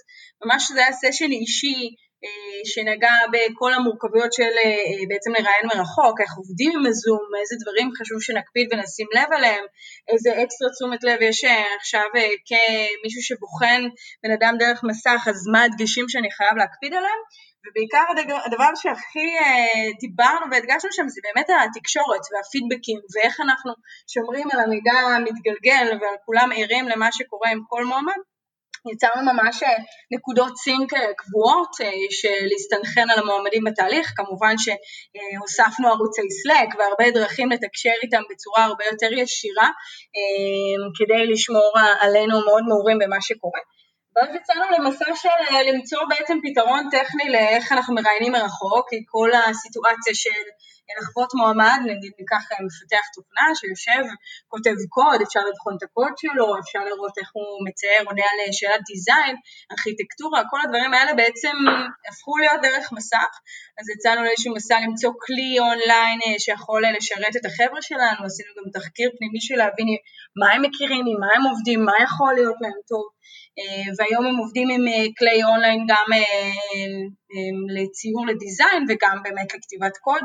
ממש 0.45 0.71
זה 0.75 0.81
היה 0.81 0.93
סשן 0.93 1.31
אישי 1.31 1.95
אה, 2.25 2.61
שנגע 2.65 3.17
בכל 3.33 3.75
המורכבויות 3.75 4.33
של 4.33 4.53
אה, 4.65 5.05
בעצם 5.09 5.31
לראיין 5.33 5.67
מרחוק, 5.73 6.21
איך 6.21 6.33
עובדים 6.37 6.73
עם 6.77 6.87
הזום, 6.87 7.25
איזה 7.41 7.57
דברים 7.63 7.89
חשוב 7.99 8.19
שנקפיד 8.27 8.67
ונשים 8.71 9.07
לב 9.17 9.29
עליהם, 9.37 9.65
איזה 10.11 10.31
אקסטרה 10.43 10.69
תשומת 10.75 11.05
לב 11.05 11.19
יש 11.23 11.45
אה, 11.45 11.65
עכשיו 11.81 12.07
כמישהו 12.49 13.23
שבוחן 13.29 13.83
בן 14.23 14.33
אדם 14.37 14.55
דרך 14.59 14.81
מסך, 14.89 15.21
אז 15.31 15.39
מה 15.53 15.61
הדגשים 15.65 16.07
שאני 16.09 16.31
חייב 16.37 16.55
להקפיד 16.61 16.93
עליהם, 16.99 17.21
ובעיקר 17.65 18.05
הדבר 18.47 18.71
שהכי 18.75 19.29
דיברנו 20.01 20.47
והדגשנו 20.51 20.93
שם 20.93 21.09
זה 21.09 21.21
באמת 21.25 21.49
התקשורת 21.51 22.21
והפידבקים 22.33 22.99
ואיך 23.15 23.41
אנחנו 23.41 23.73
שומרים 24.13 24.49
על 24.53 24.61
המידע 24.61 24.93
המתגלגל 24.93 25.99
ועל 26.01 26.17
כולם 26.27 26.51
ערים 26.57 26.89
למה 26.89 27.13
שקורה 27.13 27.51
עם 27.51 27.61
כל 27.69 27.85
מועמד. 27.85 28.21
יצרנו 28.91 29.33
ממש 29.33 29.63
אה, 29.63 29.77
נקודות 30.11 30.57
סינק 30.57 30.95
אה, 30.95 31.15
קבועות 31.17 31.69
אה, 31.83 31.91
של 32.11 32.47
להסתנכרן 32.51 33.11
על 33.11 33.19
המועמדים 33.19 33.65
בתהליך, 33.65 34.13
כמובן 34.17 34.55
שהוספנו 34.59 35.89
ערוצי 35.89 36.23
סלק 36.43 36.69
והרבה 36.79 37.11
דרכים 37.11 37.51
לתקשר 37.51 37.97
איתם 38.03 38.23
בצורה 38.31 38.65
הרבה 38.65 38.85
יותר 38.85 39.13
ישירה 39.13 39.69
כדי 40.99 41.27
לשמור 41.27 41.73
עלינו 42.01 42.45
מאוד 42.47 42.63
מעורים 42.69 42.99
במה 42.99 43.21
שקורה. 43.21 43.61
ואז 44.17 44.35
יצאנו 44.35 44.65
למסע 44.71 45.05
של 45.15 45.73
למצוא 45.73 45.99
בעצם 46.09 46.39
פתרון 46.43 46.89
טכני 46.91 47.31
לאיך 47.31 47.73
אנחנו 47.73 47.95
מראיינים 47.95 48.33
מרחוק, 48.33 48.91
כי 48.91 48.97
כל 49.07 49.31
הסיטואציה 49.35 50.15
של 50.15 50.43
לחוות 50.99 51.31
מועמד, 51.39 51.81
נגיד 51.91 52.13
ניקח 52.21 52.45
אה, 52.53 52.61
מפתח 52.67 53.05
תוכנה 53.15 53.47
שיושב, 53.59 54.05
כותב 54.53 54.77
קוד, 54.97 55.19
אפשר 55.27 55.43
לבחון 55.49 55.75
את 55.77 55.83
הקוד 55.87 56.15
שלו, 56.23 56.47
אפשר 56.63 56.83
לראות 56.89 57.15
איך 57.21 57.31
הוא 57.37 57.49
מצייר, 57.67 58.03
עונה 58.09 58.27
על 58.33 58.39
אה, 58.43 58.53
שאלת 58.59 58.83
דיזיין, 58.91 59.37
ארכיטקטורה, 59.73 60.41
כל 60.51 60.61
הדברים 60.65 60.93
האלה 60.95 61.13
בעצם 61.21 61.57
הפכו 62.09 62.35
להיות 62.39 62.61
דרך 62.67 62.87
מסך, 62.97 63.33
אז 63.79 63.85
יצאנו 63.95 64.21
לאיזשהו 64.25 64.55
מסע 64.55 64.77
למצוא 64.87 65.13
כלי 65.25 65.51
אונליין 65.65 66.19
אה, 66.27 66.39
שיכול 66.45 66.83
לשרת 66.97 67.35
את 67.39 67.45
החבר'ה 67.49 67.83
שלנו, 67.89 68.21
עשינו 68.29 68.51
גם 68.57 68.67
תחקיר 68.77 69.09
פנימי 69.17 69.41
של 69.47 69.57
להבין 69.63 69.89
מה 70.41 70.49
הם 70.53 70.63
מכירים, 70.67 71.05
עם 71.11 71.19
מה 71.23 71.31
הם 71.35 71.43
עובדים, 71.51 71.81
מה 71.89 71.97
יכול 72.07 72.33
להיות 72.39 72.59
להם 72.65 72.81
טוב. 72.93 73.05
והיום 73.99 74.27
הם 74.27 74.37
עובדים 74.37 74.69
עם 74.71 74.85
כלי 75.19 75.45
אונליין 75.45 75.81
גם 75.89 76.09
לציור 77.77 78.27
לדיזיין 78.27 78.83
וגם 78.89 79.17
באמת 79.23 79.55
לכתיבת 79.55 79.97
קוד, 79.97 80.23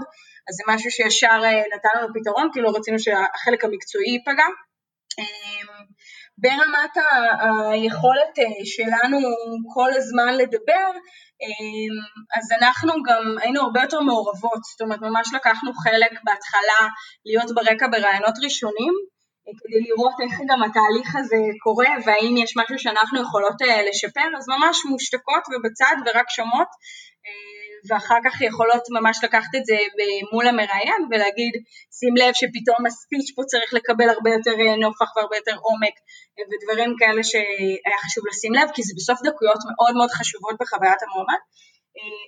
אז 0.47 0.53
זה 0.57 0.63
משהו 0.67 0.91
שישר 0.91 1.39
אה, 1.43 1.63
נתן 1.75 1.89
לנו 1.95 2.07
פתרון, 2.13 2.49
כי 2.53 2.59
לא 2.61 2.71
רצינו 2.75 2.99
שהחלק 2.99 3.63
המקצועי 3.63 4.11
ייפגע. 4.11 4.47
אמ, 5.19 5.67
ברמת 6.37 6.95
היכולת 7.71 8.39
אה, 8.39 8.65
שלנו 8.65 9.17
כל 9.73 9.91
הזמן 9.93 10.33
לדבר, 10.33 10.89
אמ, 11.43 11.95
אז 12.37 12.45
אנחנו 12.61 12.93
גם 13.07 13.35
היינו 13.41 13.61
הרבה 13.61 13.81
יותר 13.81 13.99
מעורבות, 13.99 14.61
זאת 14.71 14.81
אומרת 14.81 15.01
ממש 15.01 15.33
לקחנו 15.33 15.71
חלק 15.73 16.11
בהתחלה 16.23 16.81
להיות 17.25 17.51
ברקע 17.55 17.87
ברעיונות 17.91 18.35
ראשונים, 18.43 18.93
כדי 19.59 19.79
לראות 19.87 20.15
איך 20.23 20.35
גם 20.49 20.59
התהליך 20.63 21.15
הזה 21.15 21.41
קורה 21.63 21.89
והאם 22.05 22.37
יש 22.37 22.51
משהו 22.57 22.79
שאנחנו 22.79 23.21
יכולות 23.21 23.57
לשפר, 23.89 24.27
אז 24.37 24.45
ממש 24.53 24.77
מושתקות 24.89 25.43
ובצד 25.51 25.95
ורק 26.05 26.29
שומעות 26.29 26.71
ואחר 27.89 28.19
כך 28.25 28.41
יכולות 28.41 28.83
ממש 28.97 29.17
לקחת 29.23 29.53
את 29.57 29.65
זה 29.65 29.77
מול 30.33 30.47
המראיין 30.47 31.01
ולהגיד 31.09 31.53
שים 31.99 32.13
לב 32.21 32.33
שפתאום 32.39 32.81
הספיץ' 32.85 33.29
פה 33.35 33.41
צריך 33.51 33.73
לקבל 33.77 34.09
הרבה 34.09 34.29
יותר 34.37 34.55
אה, 34.61 34.75
נופח 34.85 35.09
והרבה 35.15 35.35
יותר 35.41 35.57
עומק 35.67 35.95
אה, 36.35 36.43
ודברים 36.49 36.89
כאלה 36.99 37.23
שהיה 37.29 37.97
חשוב 38.05 38.23
לשים 38.29 38.53
לב 38.53 38.67
כי 38.75 38.81
זה 38.87 38.93
בסוף 38.97 39.19
דקויות 39.27 39.61
מאוד 39.69 39.93
מאוד 39.99 40.11
חשובות 40.17 40.55
בחוויית 40.61 41.01
המועמד. 41.03 41.41
אה, 41.43 41.66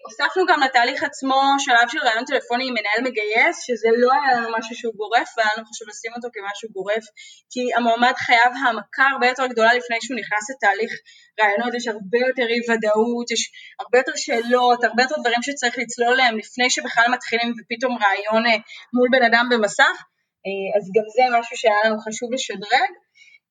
הוספנו 0.05 0.43
גם 0.49 0.59
לתהליך 0.65 1.03
עצמו 1.03 1.41
שלב 1.59 1.87
של 1.91 1.99
רעיון 1.99 2.25
טלפוני 2.25 2.67
עם 2.67 2.73
מנהל 2.73 3.01
מגייס, 3.07 3.55
שזה 3.67 3.89
לא 3.97 4.09
היה 4.13 4.31
לנו 4.37 4.47
משהו 4.57 4.75
שהוא 4.75 4.93
גורף, 5.01 5.29
והיה 5.37 5.49
לנו 5.57 5.65
חשוב 5.69 5.87
לשים 5.89 6.11
אותו 6.15 6.27
כמשהו 6.33 6.69
גורף, 6.77 7.05
כי 7.51 7.61
המועמד 7.75 8.13
חייב 8.25 8.51
העמקה 8.63 9.05
הרבה 9.13 9.27
יותר 9.27 9.45
גדולה 9.47 9.73
לפני 9.73 9.97
שהוא 10.01 10.17
נכנס 10.21 10.43
לתהליך 10.51 10.91
רעיונות, 11.41 11.73
יש 11.73 11.87
הרבה 11.87 12.19
יותר 12.27 12.47
אי 12.53 12.61
ודאות, 12.69 13.27
יש 13.31 13.51
הרבה 13.79 13.97
יותר 14.01 14.15
שאלות, 14.15 14.83
הרבה 14.83 15.03
יותר 15.03 15.15
דברים 15.21 15.41
שצריך 15.41 15.77
לצלול 15.77 16.15
להם 16.15 16.37
לפני 16.37 16.69
שבכלל 16.69 17.07
מתחילים 17.15 17.49
ופתאום 17.57 17.93
רעיון 18.03 18.45
אה, 18.45 18.57
מול 18.95 19.07
בן 19.11 19.23
אדם 19.29 19.45
במסך, 19.51 19.95
אה, 20.45 20.69
אז 20.77 20.83
גם 20.95 21.07
זה 21.15 21.23
משהו 21.37 21.57
שהיה 21.57 21.79
לנו 21.85 21.97
חשוב 22.05 22.33
לשדרג. 22.33 22.91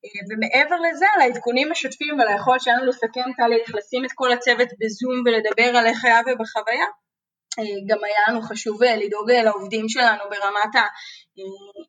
אה, 0.05 0.21
ומעבר 0.29 0.77
לזה, 0.81 1.07
על 1.15 1.21
העדכונים 1.21 1.71
משתפים 1.71 2.19
ועל 2.19 2.29
היכולת 2.29 2.61
שלנו 2.61 2.87
לסכם 2.87 3.33
תהליך, 3.37 3.75
לשים 3.75 4.05
את 4.05 4.11
כל 4.15 4.33
הצוות 4.33 4.69
בזום 4.81 5.23
ולדבר 5.25 5.79
על 5.79 5.87
איך 5.87 6.05
היה 6.05 6.21
ובחוויה, 6.21 6.87
גם 7.89 7.99
היה 8.05 8.21
לנו 8.29 8.43
חשוב 8.43 8.83
אה, 8.83 8.97
לדאוג 8.97 9.31
לעובדים 9.31 9.89
שלנו 9.89 10.25
ברמת 10.31 10.75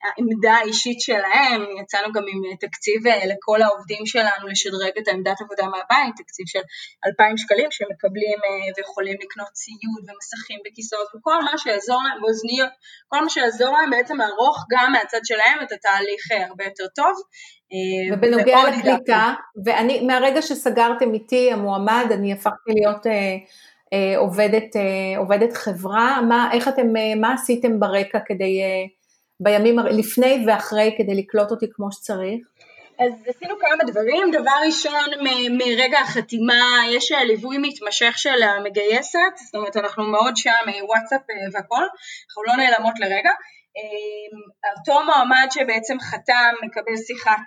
העמדה 0.04 0.54
האישית 0.54 1.02
שלהם, 1.02 1.62
יצאנו 1.82 2.14
גם 2.14 2.24
עם 2.32 2.56
תקציב 2.60 3.02
לכל 3.32 3.62
העובדים 3.62 4.06
שלנו 4.06 4.48
לשדרג 4.48 4.92
את 5.00 5.08
העמדת 5.08 5.42
עבודה 5.42 5.64
מהבית, 5.64 6.16
תקציב 6.18 6.46
של 6.48 6.62
2,000 7.06 7.38
שקלים 7.38 7.72
שמקבלים 7.72 8.40
ויכולים 8.78 9.18
לקנות 9.24 9.52
ציוד 9.60 10.04
ומסכים 10.08 10.60
וכיסאות 10.66 11.08
וכל 11.16 11.42
מה 11.42 11.58
שיעזור 11.58 12.02
להם, 12.04 12.24
ואוזניות, 12.24 12.74
כל 13.08 13.22
מה 13.22 13.30
שיעזור 13.30 13.74
להם 13.78 13.90
בעצם 13.90 14.18
לערוך 14.18 14.58
גם 14.72 14.92
מהצד 14.92 15.24
שלהם 15.24 15.58
את 15.64 15.72
התהליך 15.72 16.24
הרבה 16.50 16.64
יותר 16.64 16.88
טוב. 16.96 17.14
אה, 17.74 18.18
ובנוגע 18.18 18.58
לקליטה, 18.70 19.34
ואני, 19.66 20.02
מהרגע 20.02 20.42
שסגרתם 20.42 21.14
איתי 21.14 21.52
המועמד, 21.52 22.06
אני 22.12 22.34
הפכתי 22.34 22.72
להיות 22.76 23.08
אה, 23.08 23.12
אה, 23.12 23.36
עובדת, 24.18 24.76
אה, 24.76 25.18
עובדת 25.18 25.54
חברה, 25.54 26.22
מה, 26.30 26.50
איך 26.54 26.68
אתם, 26.68 26.96
אה, 26.98 27.16
מה 27.22 27.34
עשיתם 27.34 27.80
ברקע 27.80 28.20
כדי, 28.26 28.62
אה, 28.62 28.86
בימים 29.40 29.80
לפני 29.80 30.46
ואחרי 30.48 30.96
כדי 30.98 31.16
לקלוט 31.16 31.52
אותי 31.52 31.66
כמו 31.72 31.92
שצריך? 31.92 32.48
אז 33.00 33.14
עשינו 33.28 33.56
כמה 33.60 33.92
דברים, 33.92 34.32
דבר 34.32 34.52
ראשון 34.66 35.10
מ- 35.24 35.58
מרגע 35.58 36.00
החתימה 36.00 36.64
יש 36.90 37.12
ליווי 37.12 37.58
מתמשך 37.58 38.14
של 38.18 38.44
המגייסת, 38.44 39.36
זאת 39.46 39.56
אומרת 39.56 39.78
אנחנו 39.78 40.04
מאוד 40.04 40.38
שם, 40.38 40.66
וואטסאפ 40.88 41.22
והכל, 41.54 41.84
אנחנו 42.28 42.44
לא 42.44 42.54
נעלמות 42.56 43.00
לרגע, 43.00 43.32
אותו 44.78 45.06
מועמד 45.06 45.48
שבעצם 45.52 45.98
חתם 46.00 46.54
מקבל 46.66 46.98
שיחת 47.08 47.46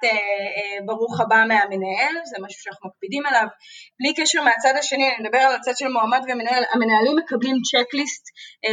ברוך 0.86 1.20
הבא 1.20 1.44
מהמנהל, 1.48 2.14
זה 2.24 2.36
משהו 2.44 2.62
שאנחנו 2.62 2.88
מקפידים 2.88 3.26
עליו. 3.26 3.46
בלי 4.00 4.14
קשר 4.14 4.42
מהצד 4.42 4.74
השני, 4.78 5.08
אני 5.08 5.16
מדבר 5.24 5.38
על 5.38 5.54
הצד 5.54 5.76
של 5.76 5.88
מועמד 5.88 6.20
ומנהל, 6.28 6.64
המנהלים 6.72 7.16
מקבלים 7.16 7.56
צ'קליסט 7.70 8.24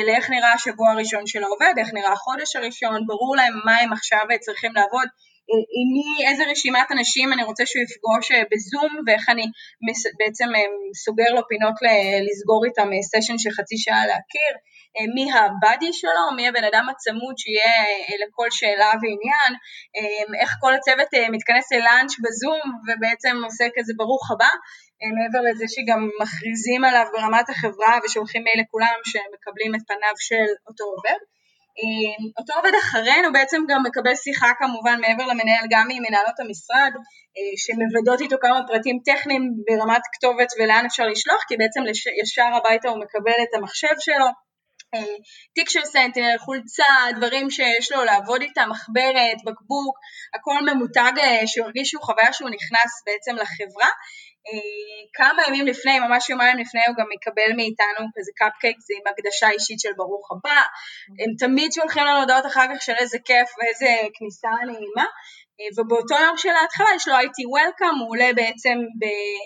לאיך 0.08 0.30
נראה 0.30 0.54
השבוע 0.54 0.92
הראשון 0.92 1.28
של 1.28 1.44
העובד, 1.44 1.74
איך 1.78 1.90
נראה 1.94 2.12
החודש 2.12 2.56
הראשון, 2.56 3.08
ברור 3.08 3.36
להם 3.36 3.54
מה 3.66 3.78
הם 3.82 3.94
עכשיו 3.94 4.26
צריכים 4.46 4.72
לעבוד, 4.76 5.08
עם 5.78 5.88
מי, 5.96 6.10
איזה 6.30 6.44
רשימת 6.52 6.88
אנשים 6.92 7.34
אני 7.34 7.44
רוצה 7.44 7.64
שהוא 7.66 7.84
יפגוש 7.84 8.32
אה, 8.32 8.44
בזום 8.52 8.92
ואיך 9.06 9.30
אני 9.30 9.46
בעצם 10.20 10.50
אה, 10.56 10.66
סוגר 11.04 11.30
לו 11.36 11.42
פינות 11.50 11.78
לסגור 12.28 12.62
איתם 12.66 12.90
סשן 13.10 13.34
אה, 13.34 13.40
של 13.44 13.52
חצי 13.58 13.78
שעה 13.78 14.08
להכיר, 14.08 14.54
מי 15.16 15.26
הבאדי 15.34 15.94
שלו, 15.94 16.26
מי 16.36 16.48
הבן 16.48 16.64
אדם 16.64 16.86
הצמוד 16.90 17.36
שיהיה 17.38 17.74
לכל 18.24 18.48
שאלה 18.52 18.92
ועניין, 19.02 19.52
איך 20.42 20.52
כל 20.62 20.74
הצוות 20.74 21.08
מתכנס 21.32 21.72
ללאנץ' 21.72 22.14
בזום 22.24 22.62
ובעצם 22.88 23.36
עושה 23.44 23.66
כזה 23.76 23.94
ברוך 23.98 24.32
הבא, 24.32 24.52
מעבר 25.18 25.42
לזה 25.50 25.66
שגם 25.68 26.10
מכריזים 26.22 26.84
עליו 26.84 27.06
ברמת 27.14 27.50
החברה 27.50 27.94
ושולחים 28.04 28.44
מייל 28.44 28.60
לכולם 28.62 28.98
שמקבלים 29.10 29.76
את 29.76 29.82
פניו 29.88 30.16
של 30.28 30.50
אותו 30.68 30.84
עובד. 30.84 31.20
אותו 32.40 32.54
עובד 32.58 32.72
אחרינו 32.82 33.34
בעצם 33.34 33.62
גם 33.70 33.84
מקבל 33.88 34.16
שיחה 34.16 34.52
כמובן 34.60 34.98
מעבר 35.02 35.26
למנהל 35.26 35.66
גם 35.70 35.86
ממנהלות 35.90 36.40
המשרד 36.40 36.92
אה, 37.38 37.54
שמוודאות 37.64 38.22
איתו 38.22 38.38
כמה 38.42 38.60
פרטים 38.68 38.98
טכניים 39.06 39.44
ברמת 39.66 40.02
כתובת 40.14 40.48
ולאן 40.58 40.84
אפשר 40.86 41.06
לשלוח 41.08 41.42
כי 41.48 41.58
בעצם 41.58 41.82
ישר 42.22 42.50
הביתה 42.58 42.90
הוא 42.90 43.00
מקבל 43.04 43.40
את 43.44 43.52
המחשב 43.56 43.96
שלו 44.00 44.26
אה, 44.26 44.49
תיק 45.56 45.70
של 45.70 45.86
סנטינל, 45.86 46.38
חולצה, 46.38 46.94
דברים 47.18 47.50
שיש 47.50 47.92
לו 47.92 48.04
לעבוד 48.04 48.42
איתם, 48.42 48.70
מחברת, 48.70 49.38
בקבוק, 49.46 49.98
הכל 50.36 50.60
ממותג 50.74 51.12
אה, 51.18 51.48
שהוא 51.48 51.66
הרגיש 51.66 51.90
שהוא 51.90 52.04
חוויה 52.04 52.34
שהוא 52.34 52.50
נכנס 52.50 53.04
בעצם 53.06 53.36
לחברה 53.36 53.90
אה, 54.48 55.02
כמה 55.14 55.42
ימים 55.48 55.66
לפני, 55.68 56.00
ממש 56.00 56.30
יומיים 56.30 56.58
לפני, 56.58 56.82
הוא 56.88 56.96
גם 57.00 57.06
מקבל 57.16 57.56
מאיתנו 57.56 58.02
כזה 58.16 58.32
קפקייקס 58.36 58.86
עם 58.96 59.08
הקדשה 59.12 59.50
אישית 59.50 59.80
של 59.80 59.94
ברוך 59.98 60.32
הבא. 60.32 60.62
הם 61.22 61.32
תמיד 61.40 61.72
שולחים 61.72 62.04
לנו 62.06 62.20
הודעות 62.20 62.46
אחר 62.46 62.66
כך 62.72 62.82
של 62.82 62.94
איזה 63.00 63.18
כיף 63.26 63.50
ואיזה 63.58 63.92
כניסה 64.14 64.50
נעימה. 64.66 65.06
אה, 65.60 65.70
ובאותו 65.78 66.16
יום 66.26 66.38
של 66.38 66.56
ההתחלה 66.60 66.88
יש 66.96 67.08
לו 67.08 67.14
IT 67.14 67.40
Welcome, 67.56 67.98
הוא 68.02 68.10
עולה 68.14 68.30
בעצם 68.40 68.78
ב, 69.00 69.04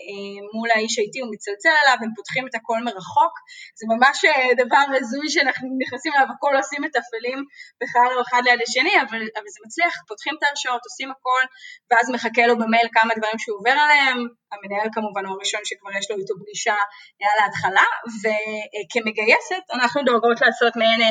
אה, 0.08 0.38
מול 0.54 0.70
האיש 0.76 0.96
IT, 1.00 1.16
הוא 1.24 1.32
מצלצל 1.34 1.76
עליו, 1.82 1.98
הם 2.04 2.12
פותחים 2.18 2.44
את 2.48 2.56
הכל 2.56 2.80
מרחוק, 2.88 3.34
זה 3.80 3.86
ממש 3.94 4.26
אה, 4.26 4.50
דבר 4.64 4.86
הזוי 4.98 5.28
שאנחנו 5.34 5.68
נכנסים 5.82 6.12
אליו, 6.16 6.28
הכל 6.36 6.54
עושים 6.60 6.82
מתפעלים 6.86 7.40
בכלל 7.82 8.08
לא 8.16 8.22
אחד 8.26 8.42
ליד 8.46 8.60
השני, 8.66 8.96
אבל, 9.02 9.22
אבל 9.38 9.50
זה 9.54 9.60
מצליח, 9.66 9.94
פותחים 10.08 10.34
את 10.38 10.44
ההרשאות, 10.44 10.82
עושים 10.90 11.10
הכל, 11.12 11.44
ואז 11.90 12.06
מחכה 12.16 12.44
לו 12.50 12.56
במייל 12.62 12.88
כמה 12.96 13.12
דברים 13.18 13.38
שהוא 13.40 13.58
עובר 13.60 13.76
עליהם, 13.84 14.18
המנהל 14.52 14.90
כמובן 14.96 15.24
הוא 15.26 15.34
הראשון 15.36 15.62
שכבר 15.70 15.92
יש 16.00 16.06
לו 16.12 16.16
איתו 16.18 16.34
פגישה 16.42 16.78
על 17.32 17.38
ההתחלה, 17.44 17.88
וכמגייסת 18.22 19.64
אנחנו 19.74 20.00
דואגות 20.08 20.42
לעשות 20.42 20.74
מעין 20.76 21.02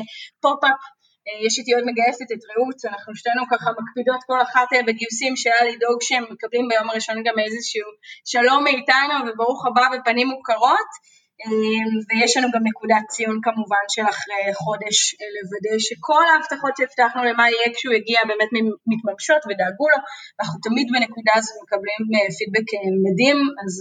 pop-up 0.43 0.71
אה, 0.71 1.02
יש 1.47 1.55
איתי 1.59 1.73
עוד 1.77 1.85
מגייסת 1.91 2.29
את 2.35 2.43
רעות, 2.51 2.79
אנחנו 2.91 3.11
שתינו 3.19 3.43
ככה 3.53 3.69
מקפידות 3.79 4.21
כל 4.29 4.41
אחת 4.47 4.69
אה, 4.75 4.83
בגיוסים 4.87 5.33
שהיה 5.37 5.63
לדאוג 5.71 5.99
שהם 6.07 6.25
מקבלים 6.33 6.65
ביום 6.69 6.91
הראשון 6.91 7.17
גם 7.27 7.37
איזשהו 7.45 7.91
שלום 8.33 8.61
מאיתנו 8.65 9.15
וברוך 9.25 9.61
הבא 9.67 9.85
ופנים 9.93 10.29
מוכרות 10.35 10.91
אה, 11.43 11.85
ויש 12.09 12.33
לנו 12.37 12.49
גם 12.55 12.63
נקודת 12.71 13.05
ציון 13.13 13.39
כמובן 13.47 13.85
של 13.95 14.07
אחרי 14.15 14.45
חודש 14.63 14.97
לוודא 15.35 15.75
שכל 15.87 16.25
ההבטחות 16.31 16.73
שהבטחנו 16.77 17.21
למה 17.29 17.45
יהיה 17.51 17.69
כשהוא 17.75 17.95
יגיע 17.99 18.21
באמת 18.31 18.51
מתממשות 18.91 19.43
ודאגו 19.49 19.87
לו 19.93 20.01
ואנחנו 20.35 20.57
תמיד 20.67 20.87
בנקודה 20.93 21.33
הזו 21.39 21.53
מקבלים 21.63 22.03
פידבק 22.37 22.69
מדהים 23.05 23.39
אז 23.63 23.73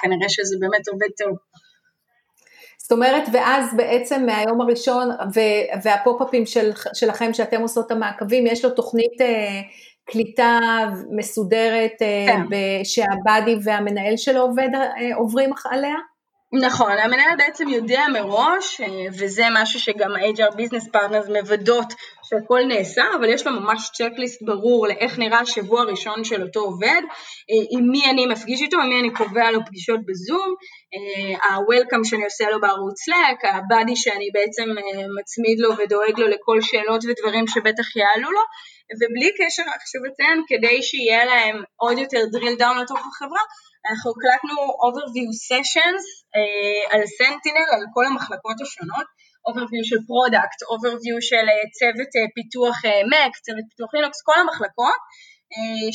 כנראה 0.00 0.28
שזה 0.36 0.54
באמת 0.62 0.84
עובד 0.92 1.12
טוב. 1.22 1.34
זאת 2.90 2.96
אומרת, 2.96 3.22
ואז 3.32 3.76
בעצם 3.76 4.26
מהיום 4.26 4.60
הראשון, 4.60 5.08
והפופ-אפים 5.82 6.46
של, 6.46 6.70
שלכם, 6.94 7.32
שאתם 7.32 7.60
עושות 7.60 7.86
את 7.86 7.90
המעקבים, 7.90 8.46
יש 8.46 8.64
לו 8.64 8.70
תוכנית 8.70 9.20
אה, 9.20 9.60
קליטה 10.04 10.58
מסודרת, 11.10 12.02
אה, 12.02 12.26
כן. 12.26 12.56
שהבאדי 12.84 13.56
והמנהל 13.64 14.16
שלו 14.16 14.40
עובד, 14.40 14.68
אה, 14.74 15.16
עוברים 15.16 15.50
עליה? 15.64 15.94
נכון, 16.52 16.92
המנהל 16.92 17.36
בעצם 17.38 17.68
יודע 17.68 18.02
מראש, 18.12 18.80
אה, 18.80 19.06
וזה 19.18 19.42
משהו 19.52 19.80
שגם 19.80 20.10
ה-HR 20.16 20.54
Business 20.54 20.86
Partners 20.94 21.32
מוודאות 21.32 21.92
שהכל 22.22 22.60
נעשה, 22.68 23.02
אבל 23.18 23.28
יש 23.28 23.46
לו 23.46 23.52
ממש 23.52 23.90
צ'קליסט 23.94 24.42
ברור 24.42 24.86
לאיך 24.86 25.18
נראה 25.18 25.40
השבוע 25.40 25.80
הראשון 25.80 26.24
של 26.24 26.42
אותו 26.42 26.60
עובד, 26.60 27.02
אה, 27.50 27.78
עם 27.78 27.90
מי 27.90 28.10
אני 28.10 28.26
מפגיש 28.26 28.62
איתו, 28.62 28.76
עם 28.76 28.88
מי 28.88 29.00
אני 29.00 29.10
קובע 29.10 29.50
לו 29.50 29.60
פגישות 29.66 30.00
בזום, 30.06 30.54
ה-Welcome 31.42 32.04
שאני 32.08 32.24
עושה 32.24 32.44
לו 32.50 32.60
בערוץ 32.60 32.98
Slack, 33.08 33.48
ה-Buddy 33.48 33.96
שאני 34.02 34.28
בעצם 34.34 34.66
מצמיד 35.20 35.58
לו 35.60 35.70
ודואג 35.78 36.18
לו 36.20 36.26
לכל 36.28 36.58
שאלות 36.60 37.00
ודברים 37.04 37.46
שבטח 37.46 37.96
יעלו 37.96 38.30
לו, 38.30 38.44
ובלי 38.98 39.30
קשר, 39.38 39.62
חשוב 39.82 40.02
לציין, 40.06 40.38
כדי 40.48 40.82
שיהיה 40.82 41.24
להם 41.24 41.56
עוד 41.76 41.98
יותר 41.98 42.22
drill 42.34 42.56
down 42.62 42.76
לתוך 42.82 43.00
החברה, 43.08 43.42
אנחנו 43.90 44.08
הקלטנו 44.14 44.56
overview 44.86 45.30
sessions 45.48 46.04
אה, 46.36 46.84
על 46.92 47.02
סנטינל, 47.18 47.68
על 47.74 47.84
כל 47.94 48.04
המחלקות 48.06 48.56
השונות, 48.60 49.06
overview 49.48 49.84
של 49.90 50.00
product, 50.10 50.58
overview 50.74 51.16
של 51.28 51.46
צוות 51.78 52.12
פיתוח 52.34 52.76
Mac, 53.12 53.32
צוות 53.46 53.66
פיתוח 53.70 53.90
לינוקס, 53.94 54.20
כל 54.28 54.38
המחלקות, 54.40 55.00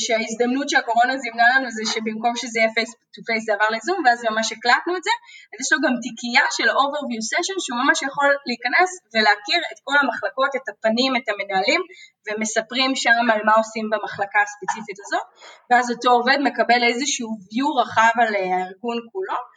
שההזדמנות 0.04 0.68
שהקורונה 0.68 1.14
זימנה 1.22 1.46
לנו 1.54 1.68
זה 1.70 1.82
שבמקום 1.92 2.32
שזה 2.40 2.58
יהיה 2.60 2.70
face 2.74 2.90
to 3.14 3.20
face 3.26 3.42
זה 3.46 3.52
עבר 3.56 3.70
לזום 3.76 3.98
ואז 4.04 4.18
ממש 4.30 4.46
הקלטנו 4.54 4.92
את 4.98 5.04
זה, 5.06 5.14
אז 5.50 5.56
יש 5.62 5.68
לו 5.72 5.78
גם 5.84 5.94
תיקייה 6.04 6.46
של 6.56 6.68
overview 6.82 7.22
session 7.30 7.56
שהוא 7.64 7.78
ממש 7.82 7.98
יכול 8.08 8.28
להיכנס 8.48 8.90
ולהכיר 9.12 9.60
את 9.70 9.78
כל 9.86 9.96
המחלקות, 10.02 10.50
את 10.58 10.66
הפנים, 10.70 11.12
את 11.18 11.26
המנהלים 11.30 11.82
ומספרים 12.26 12.90
שם 13.02 13.24
על 13.32 13.40
מה 13.46 13.54
עושים 13.60 13.86
במחלקה 13.92 14.40
הספציפית 14.46 14.98
הזאת. 15.02 15.26
ואז 15.68 15.86
אותו 15.92 16.08
עובד 16.18 16.38
מקבל 16.48 16.80
איזשהו 16.90 17.28
view 17.50 17.68
רחב 17.80 18.14
על 18.22 18.34
הארגון 18.34 18.98
כולו. 19.12 19.38
אה, 19.40 19.55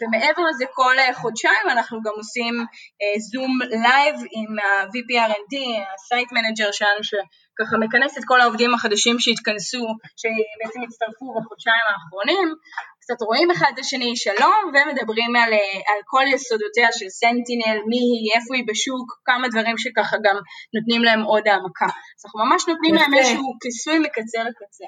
ומעבר 0.00 0.42
לזה 0.50 0.64
כל 0.72 0.98
אה, 0.98 1.14
חודשיים 1.14 1.66
אנחנו 1.70 2.02
גם 2.02 2.12
עושים 2.16 2.54
זום 3.32 3.52
אה, 3.62 3.66
live 3.84 4.16
עם 4.36 4.58
ה-VP 4.58 5.06
R&D, 5.06 5.54
ה-Site 5.88 6.30
Manager 6.36 6.72
שלנו 6.72 7.02
שככה 7.08 7.76
מכנס 7.84 8.18
את 8.18 8.22
כל 8.26 8.40
העובדים 8.40 8.74
החדשים 8.74 9.16
שהתכנסו, 9.18 9.84
שבעצם 10.20 10.80
הצטרפו 10.86 11.26
בחודשיים 11.36 11.86
האחרונים, 11.88 12.48
קצת 13.00 13.22
רואים 13.28 13.50
אחד 13.50 13.70
את 13.74 13.78
השני 13.78 14.16
שלום 14.16 14.62
ומדברים 14.74 15.36
על, 15.36 15.52
על 15.90 16.00
כל 16.12 16.24
יסודותיה 16.34 16.88
של 16.98 17.08
סנטינל, 17.08 17.78
מי 17.90 18.02
היא, 18.10 18.30
איפה 18.36 18.54
היא 18.56 18.64
בשוק, 18.70 19.06
כמה 19.24 19.48
דברים 19.48 19.76
שככה 19.78 20.16
גם 20.26 20.36
נותנים 20.74 21.02
להם 21.04 21.22
עוד 21.22 21.48
העמקה. 21.48 21.90
אז 22.14 22.20
אנחנו 22.24 22.38
ממש 22.44 22.62
נותנים 22.68 22.94
להם 22.94 23.14
איזשהו 23.14 23.48
כיסוי 23.62 23.98
מקצה 23.98 24.38
לקצה. 24.48 24.86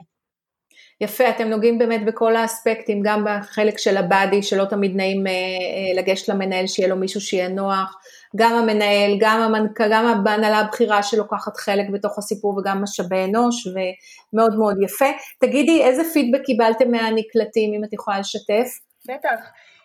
יפה, 1.01 1.31
אתם 1.31 1.49
נוגעים 1.49 1.79
באמת 1.79 2.05
בכל 2.05 2.37
האספקטים, 2.37 3.03
גם 3.05 3.25
בחלק 3.25 3.79
של 3.79 3.97
הבאדי, 3.97 4.43
שלא 4.43 4.65
תמיד 4.65 4.97
נעים 4.97 5.27
אה, 5.27 5.33
אה, 5.33 6.03
לגשת 6.03 6.29
למנהל, 6.29 6.67
שיהיה 6.67 6.89
לו 6.89 6.97
מישהו 6.97 7.21
שיהיה 7.21 7.49
נוח, 7.49 7.97
גם 8.37 8.55
המנהל, 8.55 9.17
גם 9.21 9.41
המנכ"ל, 9.41 9.93
גם 9.93 10.27
ההנהלה 10.27 10.59
הבכירה 10.59 11.03
שלוקחת 11.03 11.57
חלק 11.57 11.87
בתוך 11.93 12.19
הסיפור 12.19 12.59
וגם 12.59 12.83
משאבי 12.83 13.25
אנוש, 13.25 13.67
ומאוד 13.67 14.59
מאוד 14.59 14.77
יפה. 14.85 15.09
תגידי, 15.41 15.83
איזה 15.83 16.03
פידבק 16.13 16.41
קיבלתם 16.45 16.91
מהנקלטים, 16.91 17.75
אם 17.75 17.85
את 17.85 17.93
יכולה 17.93 18.19
לשתף? 18.19 18.69
בטח. 19.09 19.41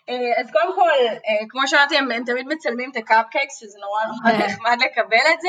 אה, 0.08 0.40
אז 0.40 0.50
קודם 0.52 0.74
כל, 0.74 1.16
כמו 1.48 1.68
שאמרתי, 1.68 1.96
הם 1.96 2.24
תמיד 2.26 2.46
מצלמים 2.48 2.90
את 2.90 2.96
הקאפקייקס, 2.96 3.60
שזה 3.60 3.78
נורא 3.80 4.02
נורא 4.04 4.46
נחמד 4.46 4.76
לקבל 4.84 5.26
את 5.34 5.40
זה. 5.40 5.48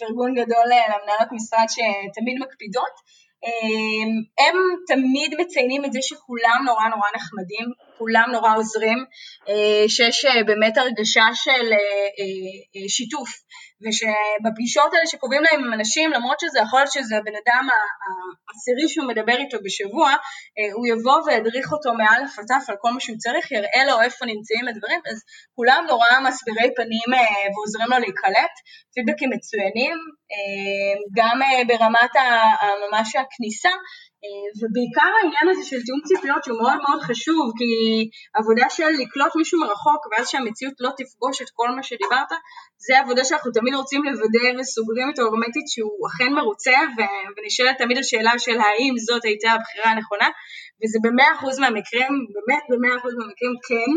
פרגון 0.00 0.34
גדול 0.34 0.64
למנהלות 0.66 1.32
משרד 1.32 1.66
שתמיד 1.68 2.36
מקפידות. 2.40 3.21
אמ, 3.44 4.10
הם 4.38 4.56
תמיד 4.86 5.34
מציינים 5.40 5.84
את 5.84 5.92
זה 5.92 5.98
שכולם 6.02 6.58
נורא 6.66 6.88
נורא 6.88 7.08
נחמדים, 7.16 7.66
כולם 7.98 8.28
נורא 8.32 8.56
עוזרים, 8.56 9.04
אה, 9.48 9.84
שיש 9.88 10.24
אה, 10.24 10.44
באמת 10.44 10.78
הרגשה 10.78 11.26
של 11.34 11.72
אה, 11.72 12.88
שיתוף, 12.88 13.30
ושבפגישות 13.84 14.94
האלה 14.94 15.06
שקובעים 15.06 15.42
להם 15.42 15.64
עם 15.64 15.72
אנשים, 15.72 16.10
למרות 16.12 16.40
שזה 16.40 16.58
יכול 16.58 16.78
להיות 16.78 16.92
שזה 16.92 17.16
הבן 17.16 17.36
אדם 17.42 17.64
העשירי 17.72 18.88
שהוא 18.88 19.08
מדבר 19.08 19.36
איתו 19.42 19.58
בשבוע, 19.64 20.10
הוא 20.74 20.86
יבוא 20.86 21.18
וידריך 21.26 21.72
אותו 21.72 21.90
מאלף 21.94 22.38
עד 22.38 22.50
על 22.68 22.76
כל 22.80 22.90
מה 22.90 23.00
שהוא 23.00 23.16
צריך, 23.18 23.52
יראה 23.52 23.84
לו 23.88 24.02
איפה 24.02 24.26
נמצאים 24.26 24.68
הדברים, 24.68 25.00
אז 25.10 25.18
כולם 25.54 25.84
נורא 25.88 26.20
מסבירי 26.26 26.68
פנים 26.76 27.08
ועוזרים 27.52 27.88
לו 27.90 27.98
להיקלט, 27.98 28.54
פידבקים 28.94 29.30
מצוינים, 29.34 29.96
גם 31.16 31.40
ברמת 31.68 32.14
ממש 32.84 33.16
הכניסה, 33.16 33.70
ובעיקר 34.60 35.10
העניין 35.16 35.46
הזה 35.50 35.64
של 35.70 35.80
תיאום 35.86 36.00
ציפיות 36.08 36.44
שהוא 36.44 36.58
מאוד 36.62 36.78
מאוד 36.84 37.00
חשוב, 37.08 37.44
כי 37.58 37.70
עבודה 38.38 38.66
של 38.76 38.90
לקלוט 39.00 39.32
מישהו 39.36 39.60
מרחוק 39.60 40.00
ואז 40.10 40.28
שהמציאות 40.28 40.74
לא 40.80 40.90
תפגוש 40.98 41.42
את 41.42 41.50
כל 41.58 41.68
מה 41.76 41.82
שדיברת, 41.82 42.32
זה 42.86 42.98
עבודה 42.98 43.24
שאנחנו 43.24 43.50
תמיד 43.52 43.74
רוצים 43.74 44.00
לוודא 44.04 44.48
וסוגרים 44.58 45.10
את 45.10 45.18
ההורמטית 45.18 45.66
שהוא 45.72 46.06
אכן 46.08 46.32
מרוצה 46.32 46.78
ונשאלת 47.36 47.78
תמיד 47.78 47.98
השאלה 47.98 48.34
של 48.38 48.58
האם 48.60 48.94
זאת 49.06 49.24
הייתה 49.24 49.50
הבחירה 49.50 49.90
הנכונה 49.90 50.28
וזה 50.80 50.98
במאה 51.04 51.34
אחוז 51.34 51.58
מהמקרים, 51.58 52.12
באמת 52.34 52.64
במאה 52.70 52.96
אחוז 52.98 53.14
מהמקרים 53.18 53.54
כן, 53.68 53.92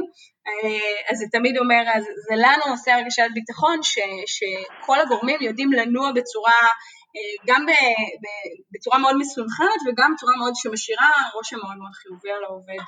אה, 0.47 0.95
אז 1.09 1.17
זה 1.17 1.25
תמיד 1.31 1.57
אומר, 1.57 1.83
אז 1.93 2.03
זה 2.27 2.35
לנו 2.35 2.65
עושה 2.73 2.95
הרגשת 2.95 3.29
ביטחון 3.33 3.77
ש, 3.83 3.93
שכל 4.25 4.99
הגורמים 5.01 5.39
יודעים 5.41 5.71
לנוע 5.71 6.11
בצורה, 6.11 6.61
אה, 6.61 6.69
גם 7.47 7.65
בצורה 8.71 8.97
מאוד 8.99 9.15
מסונכרת 9.19 9.81
וגם 9.87 10.13
בצורה 10.15 10.33
מאוד 10.37 10.53
שמשאירה 10.55 11.09
רושם 11.33 11.57
מאוד 11.57 11.77
מאוד 11.77 11.91
חיובי 11.93 12.31
על 12.31 12.43
העובד. 12.43 12.83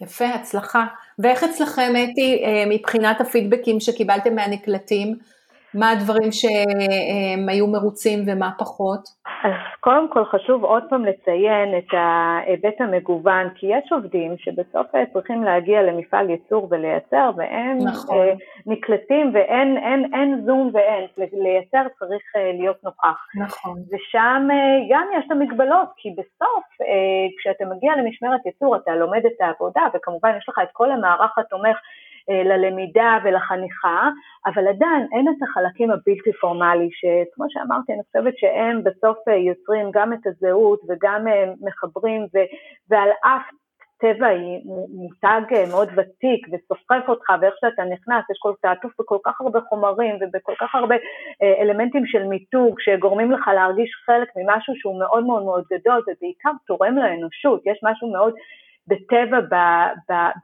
יפה, 0.00 0.24
הצלחה. 0.24 0.86
ואיך 1.18 1.44
אצלכם, 1.44 1.92
אתי, 2.04 2.44
אה, 2.44 2.64
מבחינת 2.68 3.20
הפידבקים 3.20 3.80
שקיבלתם 3.80 4.34
מהנקלטים, 4.34 5.18
מה 5.74 5.90
הדברים 5.90 6.32
שהם 6.32 7.48
היו 7.48 7.66
מרוצים 7.66 8.18
ומה 8.26 8.50
פחות? 8.58 9.00
אז 9.44 9.52
קודם 9.80 10.08
כל 10.08 10.24
חשוב 10.24 10.64
עוד 10.64 10.82
פעם 10.90 11.04
לציין 11.04 11.78
את 11.78 11.88
ההיבט 11.92 12.80
המגוון, 12.80 13.48
כי 13.54 13.66
יש 13.66 13.92
עובדים 13.92 14.34
שבסוף 14.38 14.86
צריכים 15.12 15.42
להגיע 15.42 15.82
למפעל 15.82 16.30
ייצור 16.30 16.68
ולייצר, 16.70 17.30
והם 17.36 17.78
נכון. 17.78 18.16
אה, 18.16 18.32
נקלטים 18.66 19.30
ואין 19.34 19.76
אין, 19.76 20.14
אין 20.14 20.42
זום 20.46 20.70
ואין, 20.74 21.06
לייצר 21.32 21.82
צריך 21.98 22.22
אה, 22.36 22.52
להיות 22.52 22.84
נוכח. 22.84 23.26
נכון. 23.44 23.78
ושם 23.92 24.48
אה, 24.50 24.56
גם 24.90 25.06
יש 25.18 25.24
את 25.26 25.30
המגבלות, 25.30 25.88
כי 25.96 26.10
בסוף 26.10 26.64
כשאתה 27.38 27.64
מגיע 27.64 27.92
למשמרת 27.96 28.46
ייצור 28.46 28.76
אתה 28.76 28.94
לומד 28.94 29.26
את 29.26 29.40
העבודה, 29.40 29.82
וכמובן 29.94 30.32
יש 30.38 30.48
לך 30.48 30.58
את 30.62 30.68
כל 30.72 30.90
המערך 30.90 31.38
התומך 31.38 31.76
ללמידה 32.28 33.18
ולחניכה, 33.24 34.08
אבל 34.46 34.68
עדיין 34.68 35.06
אין 35.12 35.26
את 35.28 35.42
החלקים 35.42 35.90
הבלתי 35.90 36.32
פורמלי, 36.40 36.88
שכמו 36.92 37.44
שאמרתי, 37.48 37.92
אני 37.92 38.02
חושבת 38.06 38.34
שהם 38.38 38.84
בסוף 38.84 39.18
אה, 39.28 39.36
יוצרים 39.36 39.90
גם 39.92 40.12
את 40.12 40.26
הזהות 40.26 40.80
וגם 40.88 41.28
אה, 41.28 41.44
מחברים, 41.60 42.22
ו, 42.34 42.38
ועל 42.90 43.10
אף 43.24 43.42
טבע 44.00 44.26
היא 44.26 44.60
מותג 44.88 45.40
מאוד 45.70 45.88
ותיק 45.96 46.46
וסוחף 46.52 47.08
אותך 47.08 47.28
ואיך 47.40 47.54
שאתה 47.60 47.84
נכנס, 47.84 48.24
יש 48.30 48.38
כל 48.40 48.52
כך 48.62 48.70
עטוף 48.70 48.92
בכל 49.00 49.18
כך 49.24 49.40
הרבה 49.40 49.60
חומרים 49.68 50.14
ובכל 50.20 50.54
כך 50.60 50.74
הרבה 50.74 50.94
אלמנטים 51.60 52.06
של 52.06 52.24
מיתוג 52.24 52.80
שגורמים 52.80 53.32
לך 53.32 53.48
להרגיש 53.54 53.90
חלק 54.06 54.28
ממשהו 54.36 54.74
שהוא 54.76 54.98
מאוד 54.98 55.26
מאוד 55.26 55.44
מאוד 55.44 55.64
גדול 55.72 56.02
ובעיקר 56.06 56.50
תורם 56.66 56.96
לאנושות, 56.96 57.62
יש 57.66 57.80
משהו 57.82 58.12
מאוד 58.12 58.34
בטבע 58.90 59.38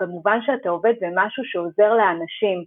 במובן 0.00 0.38
שאתה 0.42 0.68
עובד 0.70 0.94
במשהו 1.00 1.44
שעוזר 1.44 1.94
לאנשים. 1.94 2.64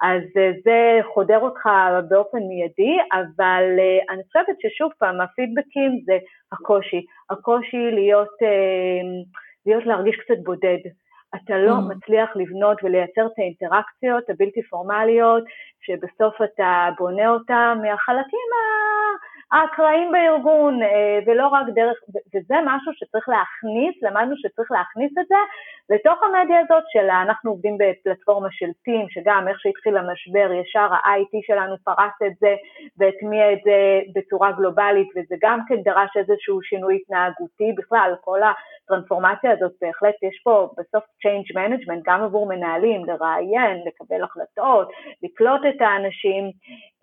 אז 0.00 0.22
אה, 0.36 0.50
זה 0.64 1.00
חודר 1.14 1.38
אותך 1.38 1.68
באופן 2.08 2.38
מיידי, 2.38 2.96
אבל 3.12 3.64
אה, 3.78 4.14
אני 4.14 4.22
חושבת 4.26 4.56
ששוב 4.60 4.92
פעם, 4.98 5.20
הפידבקים 5.20 6.00
זה 6.04 6.18
הקושי, 6.52 7.04
הקושי 7.30 7.90
להיות, 7.90 8.42
אה, 8.42 9.00
להיות 9.66 9.86
להרגיש 9.86 10.16
קצת 10.16 10.38
בודד. 10.44 10.78
אתה 11.34 11.58
לא 11.58 11.72
mm. 11.72 11.94
מצליח 11.94 12.30
לבנות 12.36 12.78
ולייצר 12.82 13.26
את 13.26 13.38
האינטראקציות 13.38 14.30
הבלתי 14.30 14.62
פורמליות, 14.62 15.44
שבסוף 15.80 16.34
אתה 16.42 16.88
בונה 16.98 17.28
אותם 17.28 17.78
מהחלקים 17.82 18.48
האקראיים 19.52 20.12
בארגון, 20.12 20.82
אה, 20.82 21.18
ולא 21.26 21.46
רק 21.46 21.66
דרך, 21.74 21.98
וזה 22.34 22.54
משהו 22.64 22.92
שצריך 22.94 23.28
להכניס, 23.28 24.02
למדנו 24.02 24.34
שצריך 24.36 24.72
להכניס 24.72 25.12
את 25.18 25.26
זה 25.28 25.36
לתוך 25.90 26.22
המדיה 26.22 26.60
הזאת 26.60 26.84
של 26.88 27.10
אנחנו 27.10 27.50
עובדים 27.50 27.78
בפלטפורמה 27.78 28.48
של 28.50 28.70
טים, 28.84 29.06
שגם 29.08 29.48
איך 29.48 29.60
שהתחיל 29.60 29.96
המשבר, 29.96 30.52
ישר 30.52 30.88
ה-IT 30.92 31.38
שלנו 31.46 31.76
פרס 31.84 32.16
את 32.26 32.32
זה 32.40 32.54
והטמיע 32.98 33.52
את 33.52 33.58
זה 33.64 34.00
בצורה 34.14 34.52
גלובלית, 34.52 35.08
וזה 35.16 35.34
גם 35.40 35.60
כן 35.68 35.82
דרש 35.82 36.16
איזשהו 36.16 36.62
שינוי 36.62 36.96
התנהגותי, 36.96 37.72
בכלל 37.76 38.14
כל 38.20 38.40
הטרנספורמציה 38.42 39.52
הזאת 39.52 39.72
בהחלט 39.80 40.14
יש 40.22 40.40
פה 40.44 40.68
בסוף 40.78 41.04
change 41.04 41.56
management 41.56 42.00
גם 42.04 42.22
עבור 42.22 42.48
מנהלים, 42.48 43.04
לראיין, 43.04 43.82
לקבל 43.86 44.22
החלטות, 44.24 44.90
לקלוט 45.22 45.60
את 45.68 45.80
האנשים, 45.80 46.50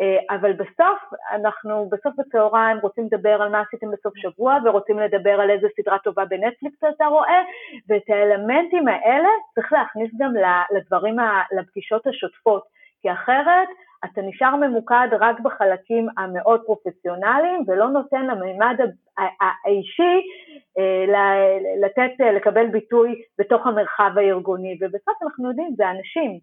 אה, 0.01 0.35
אבל 0.35 0.53
בסוף 0.53 0.99
אנחנו 1.31 1.89
בסוף 1.91 2.19
בצהריים 2.43 2.77
רוצים 2.77 3.05
לדבר 3.05 3.41
על 3.41 3.49
מה 3.49 3.61
עשיתם 3.67 3.91
בסוף 3.91 4.13
שבוע 4.17 4.57
ורוצים 4.65 4.99
לדבר 4.99 5.41
על 5.41 5.49
איזה 5.49 5.67
סדרה 5.77 5.97
טובה 5.99 6.25
בנטפליקס 6.25 6.77
אתה 6.95 7.05
רואה, 7.05 7.43
ואת 7.89 8.09
האלמנטים 8.09 8.87
האלה 8.87 9.29
צריך 9.55 9.73
להכניס 9.73 10.11
גם 10.19 10.33
לדברים, 10.75 11.15
לפגישות 11.57 12.07
השוטפות, 12.07 12.63
כי 13.01 13.11
אחרת 13.11 13.67
אתה 14.05 14.21
נשאר 14.21 14.55
ממוקד 14.55 15.07
רק 15.19 15.39
בחלקים 15.39 16.07
המאוד 16.17 16.61
פרופסיונליים 16.65 17.63
ולא 17.67 17.89
נותן 17.89 18.25
לממד 18.25 18.77
האישי 19.65 20.21
אה, 20.77 21.05
לתת, 21.81 22.11
לקבל 22.35 22.67
ביטוי 22.67 23.21
בתוך 23.39 23.67
המרחב 23.67 24.11
הארגוני, 24.15 24.77
ובסוף 24.81 25.15
אנחנו 25.23 25.49
יודעים, 25.49 25.73
זה 25.77 25.89
אנשים. 25.89 26.39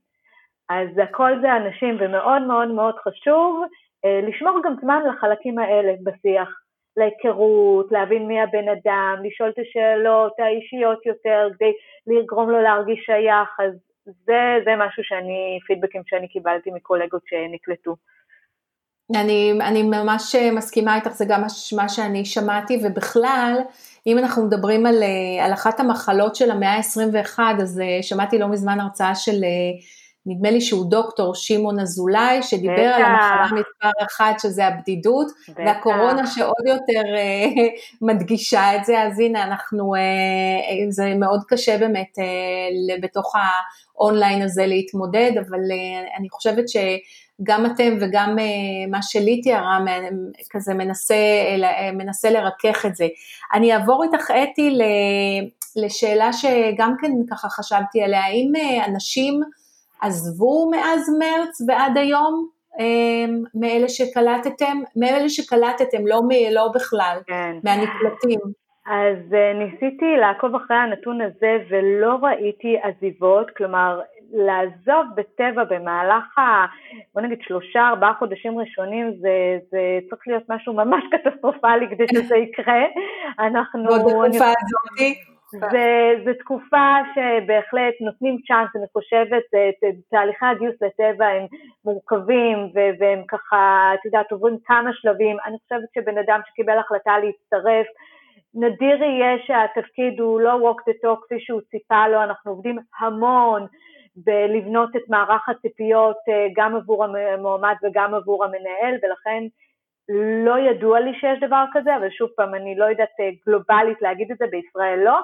אז 0.68 0.88
הכל 1.02 1.32
זה 1.40 1.56
אנשים, 1.56 1.96
ומאוד 2.00 2.42
מאוד 2.42 2.68
מאוד 2.68 2.94
חשוב 2.96 3.62
אה, 3.62 3.89
לשמור 4.04 4.60
גם 4.64 4.74
זמן 4.82 5.02
לחלקים 5.08 5.58
האלה 5.58 5.92
בשיח, 6.02 6.48
להיכרות, 6.96 7.92
להבין 7.92 8.26
מי 8.26 8.40
הבן 8.40 8.68
אדם, 8.68 9.22
לשאול 9.24 9.48
את 9.48 9.58
השאלות 9.58 10.32
האישיות 10.38 11.06
יותר, 11.06 11.48
כדי 11.54 11.72
לגרום 12.06 12.50
לו 12.50 12.62
להרגיש 12.62 13.00
שייך, 13.06 13.48
אז 13.58 13.72
זה, 14.04 14.42
זה 14.64 14.70
משהו 14.78 15.04
שאני, 15.04 15.58
פידבקים 15.66 16.02
שאני 16.06 16.28
קיבלתי 16.28 16.70
מקולגות 16.70 17.22
שנקלטו. 17.26 17.94
אני, 19.16 19.52
אני 19.60 19.82
ממש 19.82 20.34
מסכימה 20.52 20.96
איתך, 20.96 21.10
זה 21.10 21.24
גם 21.28 21.40
מה 21.76 21.88
שאני 21.88 22.24
שמעתי, 22.24 22.78
ובכלל, 22.84 23.58
אם 24.06 24.18
אנחנו 24.18 24.46
מדברים 24.46 24.86
על, 24.86 25.02
על 25.42 25.52
אחת 25.52 25.80
המחלות 25.80 26.36
של 26.36 26.50
המאה 26.50 26.76
ה-21, 26.76 27.38
אז 27.62 27.80
אה, 27.80 28.02
שמעתי 28.02 28.38
לא 28.38 28.48
מזמן 28.48 28.80
הרצאה 28.80 29.14
של 29.14 29.44
אה, 29.44 29.72
נדמה 30.26 30.50
לי 30.50 30.60
שהוא 30.60 30.90
דוקטור 30.90 31.34
שמעון 31.34 31.80
אזולאי, 31.80 32.42
שדיבר 32.42 32.74
בטח. 32.74 32.96
על 32.96 33.02
המחלה 33.02 33.44
מספר 33.60 34.04
אחת 34.06 34.40
שזה 34.40 34.66
הבדידות, 34.66 35.26
בטח. 35.48 35.60
והקורונה 35.66 36.26
שעוד 36.26 36.66
יותר 36.66 37.16
אה, 37.16 37.66
מדגישה 38.08 38.76
את 38.76 38.84
זה, 38.84 39.02
אז 39.02 39.20
הנה 39.20 39.42
אנחנו, 39.42 39.94
אה, 39.94 40.00
אה, 40.00 40.90
זה 40.90 41.14
מאוד 41.14 41.40
קשה 41.48 41.78
באמת 41.78 42.18
בתוך 43.02 43.34
האונליין 43.96 44.42
הזה 44.42 44.66
להתמודד, 44.66 45.32
אבל 45.48 45.60
אני 46.18 46.28
חושבת 46.30 46.64
שגם 46.68 47.66
אתם 47.66 47.96
וגם 48.00 48.36
מה 48.90 49.02
שלי 49.02 49.40
תיארה 49.40 49.78
כזה 50.50 50.74
מנסה, 50.74 51.14
מנסה 51.92 52.30
לרכך 52.30 52.86
את 52.86 52.96
זה. 52.96 53.06
אני 53.54 53.74
אעבור 53.74 54.04
איתך 54.04 54.30
אתי 54.30 54.78
לשאלה 55.76 56.32
שגם 56.32 56.94
כן 57.00 57.12
ככה 57.30 57.48
חשבתי 57.48 58.02
עליה, 58.02 58.24
האם 58.24 58.52
אנשים 58.86 59.40
עזבו 60.00 60.70
מאז 60.70 61.16
מרץ 61.18 61.60
ועד 61.68 61.96
היום? 61.96 62.48
אמ, 62.78 63.42
מאלה 63.54 63.88
שקלטתם, 63.88 64.78
מאלה 64.96 65.28
שקלטתם, 65.28 66.06
לא, 66.06 66.20
לא 66.50 66.68
בכלל, 66.74 67.18
כן. 67.26 67.56
מהנקלטים. 67.64 68.40
אז 68.86 69.34
אה, 69.34 69.52
ניסיתי 69.52 70.16
לעקוב 70.20 70.54
אחרי 70.54 70.76
הנתון 70.76 71.20
הזה 71.20 71.56
ולא 71.70 72.16
ראיתי 72.22 72.76
עזיבות, 72.82 73.50
כלומר 73.56 74.00
לעזוב 74.32 75.06
בטבע 75.16 75.64
במהלך 75.64 76.38
ה... 76.38 76.66
בוא 77.14 77.22
נגיד 77.22 77.38
שלושה, 77.42 77.88
ארבעה 77.88 78.14
חודשים 78.18 78.58
ראשונים 78.58 79.12
זה, 79.20 79.58
זה 79.70 79.78
צריך 80.10 80.22
להיות 80.26 80.42
משהו 80.48 80.72
ממש 80.74 81.04
קטסטרופלי 81.12 81.86
כדי 81.90 82.04
שזה 82.12 82.36
יקרה. 82.36 82.82
אנחנו... 83.38 83.84
ועוד 83.84 84.00
בתקופה 84.00 84.44
הזאת. 84.44 85.29
זו 86.24 86.30
תקופה 86.38 86.96
שבהחלט 87.14 87.94
נותנים 88.00 88.36
צ'אנס, 88.48 88.68
אני 88.76 88.86
חושבת, 88.92 89.42
תהליכי 90.10 90.46
הגיוס 90.46 90.74
לטבע 90.82 91.26
הם 91.26 91.46
מורכבים 91.84 92.58
והם 92.98 93.22
ככה, 93.28 93.90
את 93.94 94.04
יודעת, 94.04 94.32
עוברים 94.32 94.56
כמה 94.64 94.90
שלבים. 94.92 95.36
אני 95.46 95.56
חושבת 95.62 95.88
שבן 95.94 96.18
אדם 96.18 96.40
שקיבל 96.46 96.78
החלטה 96.78 97.12
להצטרף, 97.18 97.86
נדיר 98.54 99.02
יהיה 99.02 99.38
שהתפקיד 99.46 100.20
הוא 100.20 100.40
לא 100.40 100.52
walk 100.52 100.90
the 100.90 100.94
talk 101.06 101.24
כפי 101.24 101.40
שהוא 101.40 101.60
ציפה 101.70 102.08
לו, 102.08 102.22
אנחנו 102.22 102.50
עובדים 102.50 102.78
המון 103.00 103.66
בלבנות 104.16 104.96
את 104.96 105.02
מערך 105.08 105.48
הציפיות 105.48 106.16
אה, 106.28 106.46
גם 106.56 106.76
עבור 106.76 107.04
המועמד 107.04 107.74
וגם 107.82 108.14
עבור 108.14 108.44
המנהל, 108.44 108.94
ולכן 109.02 109.44
לא 110.44 110.58
ידוע 110.58 111.00
לי 111.00 111.10
שיש 111.20 111.40
דבר 111.40 111.64
כזה, 111.72 111.96
אבל 111.96 112.10
שוב 112.10 112.28
פעם, 112.36 112.54
אני 112.54 112.74
לא 112.76 112.84
יודעת 112.84 113.14
אה, 113.20 113.30
גלובלית 113.46 114.02
להגיד 114.02 114.30
את 114.32 114.38
זה, 114.38 114.44
בישראל 114.50 114.98
לא. 115.04 115.18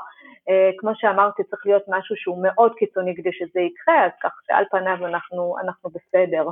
אה, 0.48 0.70
כמו 0.78 0.90
שאמרתי, 0.94 1.42
צריך 1.50 1.62
להיות 1.66 1.82
משהו 1.88 2.16
שהוא 2.16 2.42
מאוד 2.42 2.72
קיצוני 2.78 3.14
כדי 3.16 3.30
שזה 3.32 3.60
יקרה, 3.60 4.06
אז 4.06 4.12
כך 4.22 4.30
שעל 4.46 4.64
פניו 4.70 5.06
אנחנו, 5.06 5.54
אנחנו 5.64 5.90
בסדר. 5.90 6.46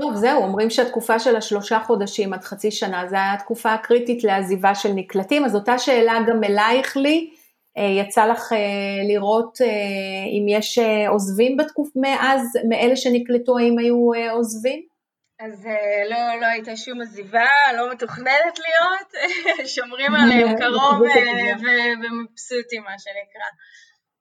טוב, 0.00 0.14
זהו, 0.14 0.42
אומרים 0.42 0.70
שהתקופה 0.70 1.18
של 1.18 1.36
השלושה 1.36 1.78
חודשים 1.80 2.32
עד 2.32 2.44
חצי 2.44 2.70
שנה, 2.70 3.06
זו 3.08 3.16
הייתה 3.16 3.32
התקופה 3.34 3.72
הקריטית 3.72 4.24
לעזיבה 4.24 4.74
של 4.74 4.88
נקלטים, 4.94 5.44
אז 5.44 5.54
אותה 5.54 5.78
שאלה 5.78 6.14
גם 6.26 6.44
אלייך 6.44 6.96
לי, 6.96 7.30
יצא 7.78 8.26
לך 8.26 8.52
לראות 9.08 9.58
אם 10.38 10.46
יש 10.48 10.78
עוזבים 11.08 11.56
בתקוף 11.56 11.88
מאז, 11.96 12.58
מאלה 12.68 12.96
שנקלטו, 12.96 13.58
האם 13.58 13.78
היו 13.78 14.10
עוזבים? 14.32 14.95
אז 15.40 15.68
לא, 16.10 16.40
לא 16.40 16.46
הייתה 16.46 16.76
שום 16.76 17.00
עזיבה, 17.00 17.48
לא 17.76 17.92
מתוכננת 17.92 18.58
להיות, 18.58 19.32
שומרים 19.74 20.14
עליהם 20.14 20.56
קרוב 20.60 21.02
ומבסוטים 21.60 22.82
מה 22.82 22.98
שנקרא. 22.98 23.46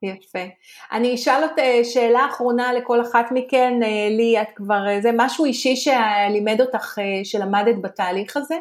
יפה. 0.02 0.54
אני 0.92 1.16
אשאל 1.16 1.46
את 1.46 1.60
שאלה 1.84 2.26
אחרונה 2.26 2.74
לכל 2.74 3.02
אחת 3.02 3.26
מכן, 3.32 3.74
לי, 4.18 4.42
את 4.42 4.48
כבר, 4.56 5.02
זה 5.02 5.10
משהו 5.14 5.46
אישי 5.46 5.76
שלימד 5.76 6.62
אותך, 6.62 6.98
שלמדת 7.24 7.76
בתהליך 7.82 8.38
הזה? 8.38 8.56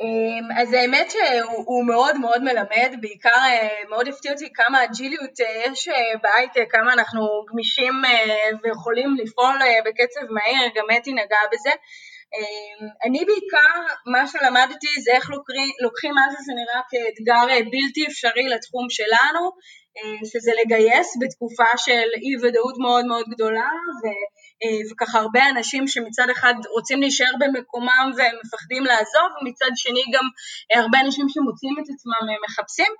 אמ, 0.00 0.60
אז 0.60 0.72
האמת 0.72 1.10
שהוא 1.10 1.86
מאוד 1.86 2.18
מאוד 2.18 2.42
מלמד, 2.42 2.96
בעיקר 3.00 3.40
מאוד 3.90 4.08
הפתיע 4.08 4.32
אותי 4.32 4.52
כמה 4.52 4.84
אג'יליות 4.84 5.40
יש 5.40 5.88
בהייטק, 6.22 6.66
כמה 6.70 6.92
אנחנו 6.92 7.44
גמישים 7.50 7.92
ויכולים 8.62 9.16
לפעול 9.18 9.58
בקצב 9.84 10.20
מהיר, 10.30 10.70
גם 10.76 10.84
אתי 10.96 11.12
נגעה 11.12 11.46
בזה. 11.52 11.70
אמ, 12.34 12.88
אני 13.04 13.24
בעיקר, 13.24 13.94
מה 14.06 14.26
שלמדתי 14.26 15.00
זה 15.04 15.10
איך 15.12 15.30
לוקחים 15.82 16.14
משהו 16.14 16.40
שנראה 16.46 16.80
כאתגר 16.90 17.64
בלתי 17.64 18.06
אפשרי 18.06 18.48
לתחום 18.48 18.86
שלנו, 18.90 19.50
שזה 20.24 20.50
לגייס 20.60 21.08
בתקופה 21.20 21.70
של 21.76 22.08
אי 22.22 22.32
ודאות 22.42 22.74
מאוד 22.78 23.06
מאוד 23.06 23.26
גדולה, 23.28 23.70
ו... 24.02 24.06
אה, 24.64 24.80
וככה 24.92 25.18
הרבה 25.18 25.48
אנשים 25.48 25.86
שמצד 25.86 26.30
אחד 26.30 26.54
רוצים 26.74 27.00
להישאר 27.00 27.32
במקומם 27.40 28.06
ומפחדים 28.16 28.84
לעזוב, 28.84 29.28
ומצד 29.36 29.72
שני 29.76 30.04
גם 30.14 30.24
אה, 30.70 30.80
הרבה 30.80 30.98
אנשים 31.00 31.26
שמוצאים 31.28 31.74
את 31.80 31.88
עצמם 31.94 32.22
אה, 32.30 32.36
מחפשים, 32.48 32.92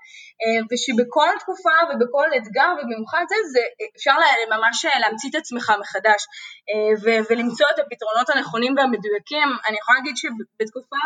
ושבכל 0.71 1.31
תקופה 1.39 1.75
ובכל 1.89 2.27
אתגר 2.37 2.69
ובמיוחד 2.77 3.25
זה, 3.29 3.35
זה 3.53 3.59
אפשר 3.95 4.15
ממש 4.55 4.85
להמציא 5.01 5.29
את 5.29 5.35
עצמך 5.35 5.73
מחדש 5.79 6.21
ולמצוא 7.29 7.67
את 7.73 7.79
הפתרונות 7.79 8.29
הנכונים 8.29 8.73
והמדויקים. 8.77 9.49
אני 9.67 9.77
יכולה 9.81 9.97
להגיד 9.97 10.15
שבתקופה 10.17 11.01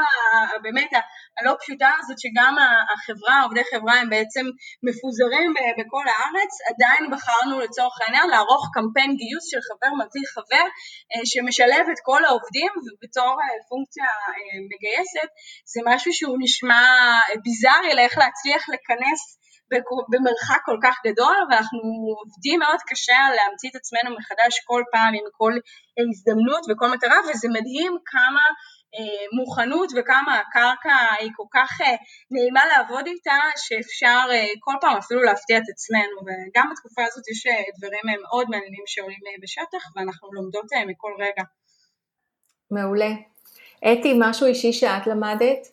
באמת 0.63 0.91
הלא 1.37 1.53
פשוטה 1.61 1.91
הזאת 1.99 2.19
שגם 2.19 2.55
החברה, 2.93 3.43
עובדי 3.43 3.63
חברה 3.71 3.95
הם 4.01 4.09
בעצם 4.09 4.45
מפוזרים 4.83 5.53
בכל 5.81 6.05
הארץ, 6.11 6.53
עדיין 6.71 7.03
בחרנו 7.11 7.59
לצורך 7.59 7.95
העניין 8.01 8.27
לערוך 8.29 8.63
קמפיין 8.73 9.11
גיוס 9.19 9.45
של 9.51 9.61
חבר 9.67 9.91
מביא 10.01 10.25
חבר 10.35 10.65
אה, 11.11 11.25
שמשלב 11.31 11.83
את 11.93 11.99
כל 12.07 12.21
העובדים 12.25 12.71
ובתור 12.83 13.35
אה, 13.41 13.57
פונקציה 13.69 14.03
אה, 14.03 14.57
מגייסת 14.71 15.29
זה 15.73 15.79
משהו 15.85 16.11
שהוא 16.13 16.37
נשמע 16.45 16.81
ביזארי 17.43 17.93
לאיך 17.95 18.17
להצליח 18.17 18.63
לכנס 18.73 19.21
במרחק 20.11 20.61
כל 20.65 20.77
כך 20.83 20.95
גדול 21.07 21.37
ואנחנו 21.49 21.79
עובדים 22.21 22.59
מאוד 22.59 22.81
קשה 22.89 23.19
להמציא 23.35 23.69
את 23.69 23.75
עצמנו 23.75 24.15
מחדש 24.17 24.53
כל 24.65 24.83
פעם 24.91 25.13
עם 25.13 25.25
כל 25.37 25.53
הזדמנות 25.99 26.63
וכל 26.69 26.87
מטרה 26.93 27.17
וזה 27.29 27.47
מדהים 27.49 27.93
כמה 28.05 28.43
מוכנות 29.33 29.89
וכמה 29.95 30.39
הקרקע 30.39 30.95
היא 31.19 31.31
כל 31.35 31.49
כך 31.53 31.81
נעימה 32.31 32.61
לעבוד 32.65 33.05
איתה 33.07 33.39
שאפשר 33.57 34.19
כל 34.59 34.73
פעם 34.81 34.97
אפילו 34.97 35.21
להפתיע 35.21 35.57
את 35.57 35.69
עצמנו 35.73 36.17
וגם 36.25 36.69
בתקופה 36.71 37.01
הזאת 37.07 37.27
יש 37.27 37.47
דברים 37.77 38.21
מאוד 38.21 38.47
מעניינים 38.49 38.83
שעולים 38.85 39.19
בשטח 39.41 39.95
ואנחנו 39.95 40.33
לומדות 40.33 40.65
מכל 40.87 41.11
רגע. 41.19 41.43
מעולה. 42.71 43.11
אתי, 43.91 44.13
משהו 44.19 44.47
אישי 44.47 44.73
שאת 44.73 45.07
למדת? 45.07 45.67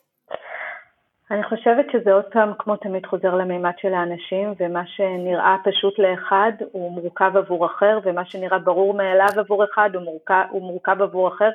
אני 1.31 1.45
חושבת 1.45 1.87
שזה 1.93 2.13
עוד 2.13 2.25
פעם, 2.33 2.53
כמו 2.59 2.77
תמיד, 2.77 3.07
חוזר 3.07 3.35
למימד 3.35 3.73
של 3.79 3.95
האנשים, 3.95 4.55
ומה 4.59 4.83
שנראה 4.87 5.57
פשוט 5.65 5.99
לאחד 5.99 6.53
הוא 6.73 6.93
מורכב 6.93 7.37
עבור 7.37 7.67
אחר, 7.67 7.99
ומה 8.05 8.25
שנראה 8.25 8.59
ברור 8.59 8.95
מאליו 8.95 9.29
עבור 9.37 9.65
אחד 9.65 9.91
הוא 9.95 10.03
מורכב, 10.03 10.45
הוא 10.51 10.63
מורכב 10.63 11.03
עבור 11.03 11.29
אחר, 11.29 11.51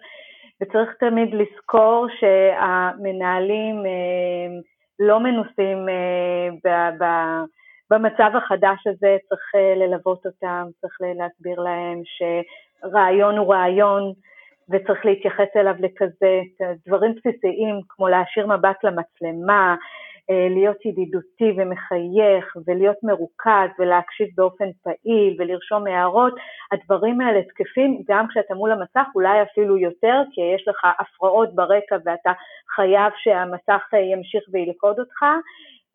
וצריך 0.63 0.89
תמיד 0.99 1.34
לזכור 1.34 2.08
שהמנהלים 2.19 3.76
אה, 3.86 4.62
לא 4.99 5.19
מנוסים 5.19 5.89
אה, 5.89 6.89
במצב 7.89 8.32
החדש 8.36 8.88
הזה, 8.88 9.17
צריך 9.30 9.41
אה, 9.56 9.76
ללוות 9.76 10.26
אותם, 10.26 10.67
צריך 10.82 10.97
להסביר 11.02 11.60
להם 11.60 12.02
שרעיון 12.06 13.38
הוא 13.38 13.54
רעיון, 13.54 14.13
וצריך 14.69 15.06
להתייחס 15.06 15.47
אליו 15.56 15.76
לכזה 15.80 16.41
דברים 16.88 17.15
בסיסיים 17.15 17.80
כמו 17.89 18.08
להשאיר 18.08 18.47
מבט 18.47 18.84
למצלמה, 18.84 19.76
להיות 20.30 20.86
ידידותי 20.86 21.52
ומחייך 21.58 22.58
ולהיות 22.68 22.98
מרוכז 23.04 23.70
ולהקשיב 23.80 24.28
באופן 24.36 24.66
פעיל 24.84 25.36
ולרשום 25.40 25.88
הערות, 25.88 26.34
הדברים 26.72 27.22
האלה 27.22 27.44
תקפים 27.44 28.02
גם 28.08 28.28
כשאתה 28.28 28.56
מול 28.56 28.72
המסך, 28.72 29.08
אולי 29.16 29.42
אפילו 29.42 29.78
יותר, 29.78 30.22
כי 30.32 30.42
יש 30.56 30.68
לך 30.68 30.88
הפרעות 31.00 31.56
ברקע 31.56 31.98
ואתה 32.06 32.32
חייב 32.76 33.12
שהמסך 33.18 33.84
אה, 33.94 34.00
ימשיך 34.00 34.44
וילכוד 34.52 35.00
אותך, 35.00 35.24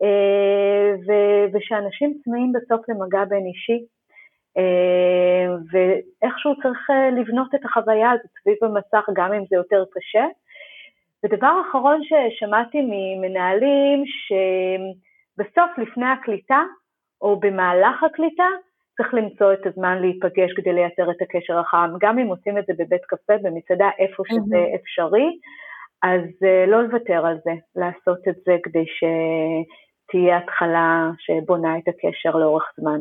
אה, 0.03 0.95
ושאנשים 1.53 2.15
צמאים 2.25 2.53
בסוף 2.53 2.89
למגע 2.89 3.25
בין 3.25 3.47
אישי. 3.47 3.85
ואיכשהו 5.73 6.55
צריך 6.63 6.91
לבנות 7.17 7.55
את 7.55 7.65
החוויה 7.65 8.11
הזאת 8.11 8.31
סביב 8.41 8.57
המסך, 8.63 9.09
גם 9.15 9.33
אם 9.33 9.43
זה 9.51 9.57
יותר 9.57 9.85
קשה. 9.93 10.25
ודבר 11.25 11.61
אחרון 11.69 12.01
ששמעתי 12.05 12.79
ממנהלים, 12.83 14.05
שבסוף 14.07 15.79
לפני 15.79 16.07
הקליטה 16.07 16.63
או 17.21 17.41
במהלך 17.41 18.03
הקליטה 18.03 18.49
צריך 18.97 19.15
למצוא 19.15 19.53
את 19.53 19.67
הזמן 19.67 19.99
להיפגש 20.01 20.53
כדי 20.57 20.73
לייצר 20.73 21.11
את 21.11 21.23
הקשר 21.23 21.59
החם, 21.59 21.91
גם 22.01 22.19
אם 22.19 22.27
עושים 22.27 22.59
את 22.59 22.65
זה 22.67 22.73
בבית 22.79 23.05
קפה, 23.05 23.33
במסעדה, 23.43 23.91
איפה 23.99 24.23
שזה 24.27 24.67
אפשרי, 24.75 25.39
אז 26.03 26.23
אה, 26.45 26.67
לא 26.67 26.83
לוותר 26.83 27.27
על 27.27 27.39
זה, 27.45 27.53
לעשות 27.77 28.29
את 28.29 28.35
זה 28.47 28.57
כדי 28.63 28.85
שתהיה 28.97 30.39
התחלה 30.39 31.11
שבונה 31.19 31.79
את 31.79 31.89
הקשר 31.89 32.39
לאורך 32.39 32.65
זמן. 32.81 33.01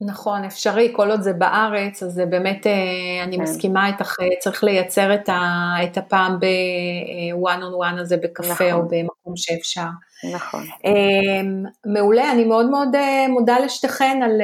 נכון, 0.00 0.44
אפשרי, 0.44 0.92
כל 0.96 1.10
עוד 1.10 1.20
זה 1.20 1.32
בארץ, 1.32 2.02
אז 2.02 2.12
זה 2.12 2.26
באמת, 2.26 2.66
אה, 2.66 3.24
אני 3.24 3.36
כן. 3.36 3.42
מסכימה 3.42 3.86
איתך, 3.86 4.16
אה, 4.20 4.26
צריך 4.40 4.64
לייצר 4.64 5.14
את, 5.14 5.28
ה, 5.28 5.74
את 5.84 5.98
הפעם 5.98 6.38
בוואן 6.38 7.62
און 7.62 7.74
וואן 7.74 7.98
הזה 7.98 8.16
בקפה 8.16 8.52
נכון. 8.52 8.72
או 8.72 8.82
במקום 8.82 9.36
שאפשר. 9.36 9.86
נכון. 10.34 10.64
אמ, 10.84 11.64
מעולה, 11.86 12.32
אני 12.32 12.44
מאוד 12.44 12.70
מאוד 12.70 12.94
אה, 12.94 13.26
מודה 13.28 13.58
לשתיכן 13.58 14.20
על, 14.24 14.40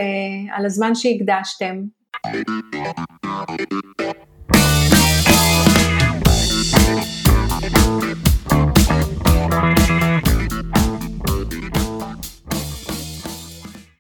על 0.57 0.67
הזמן 0.67 0.95
שהקדשתם. 0.95 1.75